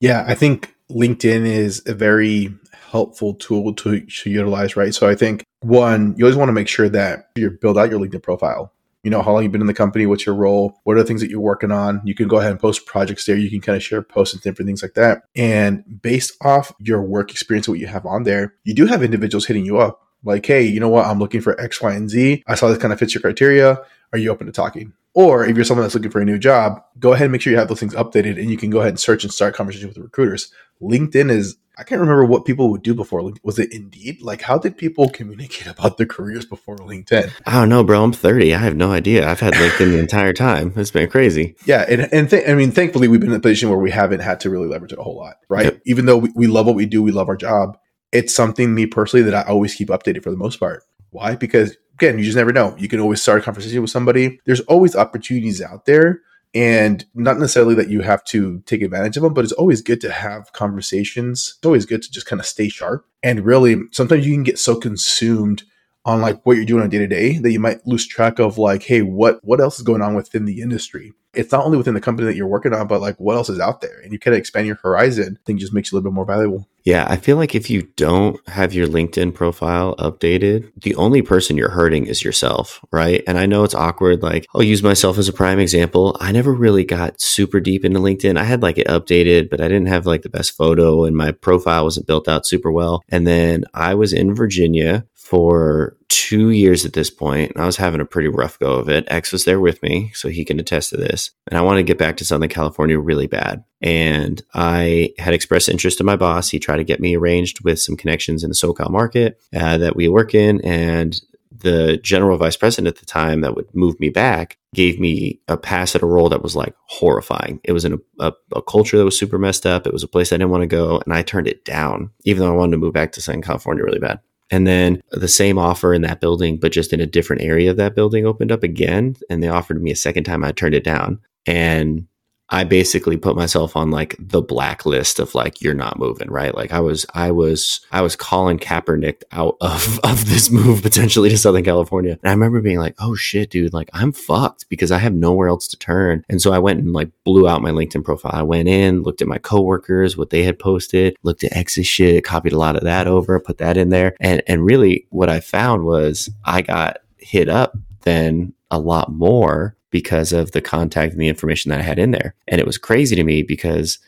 Yeah, 0.00 0.24
I 0.26 0.34
think 0.34 0.74
LinkedIn 0.90 1.44
is 1.44 1.82
a 1.86 1.94
very 1.94 2.54
helpful 2.90 3.34
tool 3.34 3.74
to, 3.74 4.00
to 4.00 4.30
utilize, 4.30 4.76
right? 4.76 4.94
So 4.94 5.08
I 5.08 5.14
think 5.14 5.44
one, 5.60 6.14
you 6.16 6.24
always 6.24 6.36
want 6.36 6.48
to 6.48 6.52
make 6.52 6.68
sure 6.68 6.88
that 6.88 7.30
you 7.36 7.50
build 7.50 7.76
out 7.76 7.90
your 7.90 8.00
LinkedIn 8.00 8.22
profile 8.22 8.72
you 9.08 9.10
know 9.10 9.22
how 9.22 9.32
long 9.32 9.42
you've 9.42 9.52
been 9.52 9.62
in 9.62 9.66
the 9.66 9.72
company 9.72 10.04
what's 10.04 10.26
your 10.26 10.34
role 10.34 10.78
what 10.84 10.94
are 10.94 11.00
the 11.00 11.06
things 11.06 11.22
that 11.22 11.30
you're 11.30 11.40
working 11.40 11.72
on? 11.72 12.02
You 12.04 12.14
can 12.14 12.28
go 12.28 12.36
ahead 12.40 12.50
and 12.50 12.60
post 12.60 12.84
projects 12.84 13.24
there. 13.24 13.38
You 13.38 13.48
can 13.48 13.62
kind 13.62 13.74
of 13.74 13.82
share 13.82 14.02
posts 14.02 14.34
and 14.34 14.42
different 14.42 14.66
things 14.68 14.82
like 14.82 14.92
that. 14.94 15.22
And 15.34 15.82
based 16.02 16.36
off 16.42 16.74
your 16.78 17.00
work 17.00 17.30
experience 17.30 17.66
what 17.66 17.78
you 17.78 17.86
have 17.86 18.04
on 18.04 18.24
there 18.24 18.52
you 18.64 18.74
do 18.74 18.84
have 18.84 19.02
individuals 19.02 19.46
hitting 19.46 19.64
you 19.64 19.78
up 19.78 20.02
like 20.24 20.44
hey 20.44 20.62
you 20.62 20.78
know 20.78 20.90
what? 20.90 21.06
I'm 21.06 21.18
looking 21.18 21.40
for 21.40 21.58
x 21.58 21.80
y 21.80 21.94
and 21.94 22.10
z. 22.10 22.44
I 22.46 22.54
saw 22.54 22.68
this 22.68 22.76
kind 22.76 22.92
of 22.92 22.98
fits 22.98 23.14
your 23.14 23.22
criteria. 23.22 23.80
Are 24.12 24.18
you 24.18 24.30
open 24.30 24.46
to 24.46 24.52
talking 24.52 24.92
or 25.18 25.44
if 25.44 25.56
you're 25.56 25.64
someone 25.64 25.84
that's 25.84 25.94
looking 25.94 26.10
for 26.10 26.20
a 26.20 26.24
new 26.24 26.38
job 26.38 26.80
go 26.98 27.12
ahead 27.12 27.24
and 27.24 27.32
make 27.32 27.40
sure 27.40 27.52
you 27.52 27.58
have 27.58 27.68
those 27.68 27.80
things 27.80 27.94
updated 27.94 28.38
and 28.38 28.50
you 28.50 28.56
can 28.56 28.70
go 28.70 28.78
ahead 28.78 28.90
and 28.90 29.00
search 29.00 29.24
and 29.24 29.32
start 29.32 29.54
conversations 29.54 29.96
with 29.96 30.04
recruiters 30.04 30.52
linkedin 30.80 31.30
is 31.30 31.56
I 31.78 31.84
can't 31.84 32.00
remember 32.00 32.24
what 32.24 32.44
people 32.44 32.70
would 32.70 32.82
do 32.82 32.92
before. 32.92 33.32
Was 33.44 33.60
it 33.60 33.72
Indeed? 33.72 34.20
Like, 34.20 34.42
how 34.42 34.58
did 34.58 34.76
people 34.76 35.08
communicate 35.08 35.66
about 35.78 35.96
their 35.96 36.06
careers 36.06 36.44
before 36.44 36.76
LinkedIn? 36.76 37.30
I 37.46 37.52
don't 37.52 37.68
know, 37.68 37.84
bro. 37.84 38.02
I'm 38.02 38.12
30. 38.12 38.52
I 38.52 38.58
have 38.58 38.76
no 38.76 38.90
idea. 38.90 39.28
I've 39.28 39.38
had 39.38 39.54
LinkedIn 39.54 39.92
the 39.92 40.00
entire 40.00 40.32
time. 40.32 40.72
It's 40.74 40.90
been 40.90 41.08
crazy. 41.08 41.54
Yeah, 41.66 41.86
and 41.88 42.12
and 42.12 42.28
th- 42.28 42.48
I 42.48 42.54
mean, 42.54 42.72
thankfully, 42.72 43.06
we've 43.06 43.20
been 43.20 43.30
in 43.30 43.36
a 43.36 43.40
position 43.40 43.68
where 43.68 43.78
we 43.78 43.92
haven't 43.92 44.20
had 44.20 44.40
to 44.40 44.50
really 44.50 44.66
leverage 44.66 44.92
it 44.92 44.98
a 44.98 45.02
whole 45.02 45.16
lot, 45.16 45.36
right? 45.48 45.66
Yep. 45.66 45.82
Even 45.86 46.06
though 46.06 46.18
we, 46.18 46.32
we 46.34 46.46
love 46.48 46.66
what 46.66 46.74
we 46.74 46.84
do, 46.84 47.00
we 47.00 47.12
love 47.12 47.28
our 47.28 47.36
job. 47.36 47.78
It's 48.10 48.34
something 48.34 48.74
me 48.74 48.86
personally 48.86 49.22
that 49.30 49.34
I 49.34 49.48
always 49.48 49.74
keep 49.74 49.88
updated 49.88 50.24
for 50.24 50.32
the 50.32 50.36
most 50.36 50.58
part. 50.58 50.82
Why? 51.10 51.36
Because 51.36 51.76
again, 51.98 52.16
you 52.18 52.24
just 52.24 52.36
never 52.36 52.52
know. 52.52 52.76
You 52.78 52.88
can 52.88 53.00
always 53.00 53.20
start 53.20 53.40
a 53.40 53.44
conversation 53.44 53.82
with 53.82 53.90
somebody. 53.90 54.40
There's 54.44 54.60
always 54.60 54.94
opportunities 54.94 55.60
out 55.60 55.84
there 55.84 56.20
and 56.54 57.04
not 57.12 57.38
necessarily 57.38 57.74
that 57.74 57.90
you 57.90 58.02
have 58.02 58.24
to 58.26 58.62
take 58.66 58.82
advantage 58.82 59.16
of 59.16 59.24
them, 59.24 59.34
but 59.34 59.44
it's 59.44 59.52
always 59.52 59.82
good 59.82 60.00
to 60.02 60.10
have 60.10 60.52
conversations. 60.52 61.56
It's 61.58 61.66
always 61.66 61.86
good 61.86 62.02
to 62.02 62.10
just 62.10 62.26
kind 62.26 62.40
of 62.40 62.46
stay 62.46 62.68
sharp. 62.68 63.04
And 63.22 63.44
really, 63.44 63.76
sometimes 63.90 64.26
you 64.26 64.32
can 64.32 64.44
get 64.44 64.60
so 64.60 64.76
consumed 64.76 65.64
on 66.04 66.20
like 66.20 66.44
what 66.44 66.56
you're 66.56 66.64
doing 66.64 66.82
on 66.82 66.88
day 66.88 66.98
to 66.98 67.06
day 67.06 67.38
that 67.38 67.52
you 67.52 67.60
might 67.60 67.86
lose 67.86 68.06
track 68.06 68.38
of 68.38 68.58
like, 68.58 68.82
hey, 68.82 69.02
what 69.02 69.40
what 69.42 69.60
else 69.60 69.78
is 69.78 69.84
going 69.84 70.02
on 70.02 70.14
within 70.14 70.44
the 70.44 70.60
industry? 70.60 71.12
It's 71.34 71.52
not 71.52 71.64
only 71.64 71.76
within 71.76 71.94
the 71.94 72.00
company 72.00 72.26
that 72.26 72.36
you're 72.36 72.46
working 72.46 72.72
on, 72.72 72.86
but 72.86 73.00
like 73.00 73.16
what 73.16 73.36
else 73.36 73.48
is 73.48 73.60
out 73.60 73.80
there, 73.80 74.00
and 74.00 74.12
you 74.12 74.18
kind 74.18 74.34
of 74.34 74.38
expand 74.38 74.66
your 74.66 74.76
horizon. 74.76 75.38
I 75.38 75.42
think 75.44 75.60
just 75.60 75.74
makes 75.74 75.92
you 75.92 75.96
a 75.96 75.98
little 75.98 76.10
bit 76.10 76.14
more 76.14 76.24
valuable. 76.24 76.66
Yeah, 76.88 77.06
I 77.06 77.16
feel 77.16 77.36
like 77.36 77.54
if 77.54 77.68
you 77.68 77.82
don't 77.96 78.40
have 78.48 78.72
your 78.72 78.86
LinkedIn 78.86 79.34
profile 79.34 79.94
updated, 79.96 80.72
the 80.80 80.94
only 80.94 81.20
person 81.20 81.58
you're 81.58 81.68
hurting 81.68 82.06
is 82.06 82.24
yourself, 82.24 82.82
right? 82.90 83.22
And 83.26 83.38
I 83.38 83.44
know 83.44 83.62
it's 83.62 83.74
awkward. 83.74 84.22
Like, 84.22 84.46
I'll 84.54 84.62
use 84.62 84.82
myself 84.82 85.18
as 85.18 85.28
a 85.28 85.34
prime 85.34 85.58
example. 85.58 86.16
I 86.18 86.32
never 86.32 86.54
really 86.54 86.84
got 86.84 87.20
super 87.20 87.60
deep 87.60 87.84
into 87.84 88.00
LinkedIn. 88.00 88.38
I 88.38 88.44
had 88.44 88.62
like 88.62 88.78
it 88.78 88.86
updated, 88.86 89.50
but 89.50 89.60
I 89.60 89.68
didn't 89.68 89.88
have 89.88 90.06
like 90.06 90.22
the 90.22 90.30
best 90.30 90.56
photo 90.56 91.04
and 91.04 91.14
my 91.14 91.30
profile 91.30 91.84
wasn't 91.84 92.06
built 92.06 92.26
out 92.26 92.46
super 92.46 92.72
well. 92.72 93.02
And 93.10 93.26
then 93.26 93.66
I 93.74 93.94
was 93.94 94.14
in 94.14 94.34
Virginia 94.34 95.04
for 95.28 95.94
two 96.08 96.48
years 96.48 96.86
at 96.86 96.94
this 96.94 97.10
point. 97.10 97.52
I 97.54 97.66
was 97.66 97.76
having 97.76 98.00
a 98.00 98.06
pretty 98.06 98.28
rough 98.28 98.58
go 98.58 98.76
of 98.76 98.88
it. 98.88 99.04
X 99.08 99.30
was 99.30 99.44
there 99.44 99.60
with 99.60 99.82
me, 99.82 100.10
so 100.14 100.30
he 100.30 100.42
can 100.42 100.58
attest 100.58 100.88
to 100.90 100.96
this. 100.96 101.32
And 101.50 101.58
I 101.58 101.60
wanted 101.60 101.80
to 101.80 101.86
get 101.86 101.98
back 101.98 102.16
to 102.16 102.24
Southern 102.24 102.48
California 102.48 102.98
really 102.98 103.26
bad. 103.26 103.62
And 103.82 104.42
I 104.54 105.12
had 105.18 105.34
expressed 105.34 105.68
interest 105.68 105.98
to 105.98 106.04
my 106.04 106.16
boss. 106.16 106.48
He 106.48 106.58
tried 106.58 106.78
to 106.78 106.84
get 106.84 107.00
me 107.00 107.14
arranged 107.14 107.62
with 107.62 107.78
some 107.78 107.94
connections 107.94 108.42
in 108.42 108.48
the 108.48 108.54
SoCal 108.54 108.90
market 108.90 109.38
uh, 109.54 109.76
that 109.76 109.96
we 109.96 110.08
work 110.08 110.34
in. 110.34 110.62
And 110.62 111.20
the 111.60 111.98
general 111.98 112.38
vice 112.38 112.56
president 112.56 112.88
at 112.88 113.00
the 113.00 113.06
time 113.06 113.42
that 113.42 113.54
would 113.54 113.74
move 113.74 114.00
me 114.00 114.08
back 114.08 114.56
gave 114.74 114.98
me 114.98 115.40
a 115.48 115.58
pass 115.58 115.94
at 115.94 116.02
a 116.02 116.06
role 116.06 116.30
that 116.30 116.42
was 116.42 116.56
like 116.56 116.74
horrifying. 116.86 117.60
It 117.64 117.72
was 117.72 117.84
in 117.84 117.94
a, 117.94 118.28
a, 118.28 118.32
a, 118.56 118.62
culture 118.62 118.96
that 118.96 119.04
was 119.04 119.18
super 119.18 119.38
messed 119.38 119.66
up. 119.66 119.86
It 119.86 119.92
was 119.92 120.02
a 120.02 120.08
place 120.08 120.32
I 120.32 120.36
didn't 120.36 120.50
want 120.50 120.62
to 120.62 120.68
go, 120.68 121.00
and 121.04 121.12
I 121.12 121.22
turned 121.22 121.48
it 121.48 121.64
down, 121.64 122.10
even 122.24 122.42
though 122.42 122.52
I 122.52 122.56
wanted 122.56 122.72
to 122.72 122.78
move 122.78 122.92
back 122.92 123.12
to 123.12 123.20
Southern 123.20 123.42
California 123.42 123.82
really 123.82 123.98
bad. 123.98 124.20
And 124.50 124.66
then 124.66 125.02
the 125.10 125.28
same 125.28 125.58
offer 125.58 125.92
in 125.92 126.02
that 126.02 126.20
building, 126.20 126.58
but 126.58 126.72
just 126.72 126.92
in 126.92 127.00
a 127.00 127.06
different 127.06 127.42
area 127.42 127.70
of 127.70 127.76
that 127.76 127.94
building 127.94 128.26
opened 128.26 128.50
up 128.50 128.62
again. 128.62 129.16
And 129.28 129.42
they 129.42 129.48
offered 129.48 129.82
me 129.82 129.90
a 129.90 129.96
second 129.96 130.24
time. 130.24 130.42
I 130.42 130.52
turned 130.52 130.74
it 130.74 130.84
down. 130.84 131.20
And 131.46 132.06
I 132.50 132.64
basically 132.64 133.16
put 133.16 133.36
myself 133.36 133.76
on 133.76 133.90
like 133.90 134.16
the 134.18 134.40
blacklist 134.40 135.18
of 135.18 135.34
like 135.34 135.60
you're 135.60 135.74
not 135.74 135.98
moving, 135.98 136.30
right? 136.30 136.54
Like 136.54 136.72
I 136.72 136.80
was 136.80 137.04
I 137.14 137.30
was 137.30 137.80
I 137.92 138.00
was 138.00 138.16
calling 138.16 138.58
Kaepernick 138.58 139.22
out 139.32 139.56
of 139.60 140.00
of 140.04 140.28
this 140.28 140.50
move 140.50 140.82
potentially 140.82 141.28
to 141.28 141.38
Southern 141.38 141.64
California. 141.64 142.18
And 142.22 142.30
I 142.30 142.32
remember 142.32 142.60
being 142.60 142.78
like, 142.78 142.94
"Oh 142.98 143.14
shit, 143.14 143.50
dude, 143.50 143.74
like 143.74 143.90
I'm 143.92 144.12
fucked 144.12 144.68
because 144.68 144.90
I 144.90 144.98
have 144.98 145.14
nowhere 145.14 145.48
else 145.48 145.68
to 145.68 145.76
turn." 145.76 146.24
And 146.28 146.40
so 146.40 146.52
I 146.52 146.58
went 146.58 146.80
and 146.80 146.92
like 146.92 147.10
blew 147.24 147.48
out 147.48 147.62
my 147.62 147.70
LinkedIn 147.70 148.04
profile. 148.04 148.32
I 148.34 148.42
went 148.42 148.68
in, 148.68 149.02
looked 149.02 149.22
at 149.22 149.28
my 149.28 149.38
coworkers, 149.38 150.16
what 150.16 150.30
they 150.30 150.44
had 150.44 150.58
posted, 150.58 151.16
looked 151.22 151.44
at 151.44 151.56
X's 151.56 151.86
shit, 151.86 152.24
copied 152.24 152.52
a 152.52 152.58
lot 152.58 152.76
of 152.76 152.84
that 152.84 153.06
over, 153.06 153.38
put 153.40 153.58
that 153.58 153.76
in 153.76 153.90
there. 153.90 154.14
And 154.20 154.42
and 154.46 154.64
really 154.64 155.06
what 155.10 155.28
I 155.28 155.40
found 155.40 155.84
was 155.84 156.30
I 156.44 156.62
got 156.62 156.98
hit 157.18 157.48
up 157.48 157.76
then 158.02 158.54
a 158.70 158.78
lot 158.78 159.12
more 159.12 159.76
because 159.90 160.32
of 160.32 160.52
the 160.52 160.60
contact 160.60 161.12
and 161.12 161.20
the 161.20 161.28
information 161.28 161.70
that 161.70 161.80
I 161.80 161.84
had 161.84 161.98
in 161.98 162.10
there. 162.10 162.34
And 162.46 162.60
it 162.60 162.66
was 162.66 162.78
crazy 162.78 163.16
to 163.16 163.24
me 163.24 163.42
because 163.42 163.98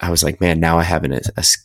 I 0.00 0.10
was 0.10 0.22
like, 0.22 0.40
man, 0.40 0.60
now 0.60 0.78
I 0.78 0.82
have 0.82 1.04
an, 1.04 1.20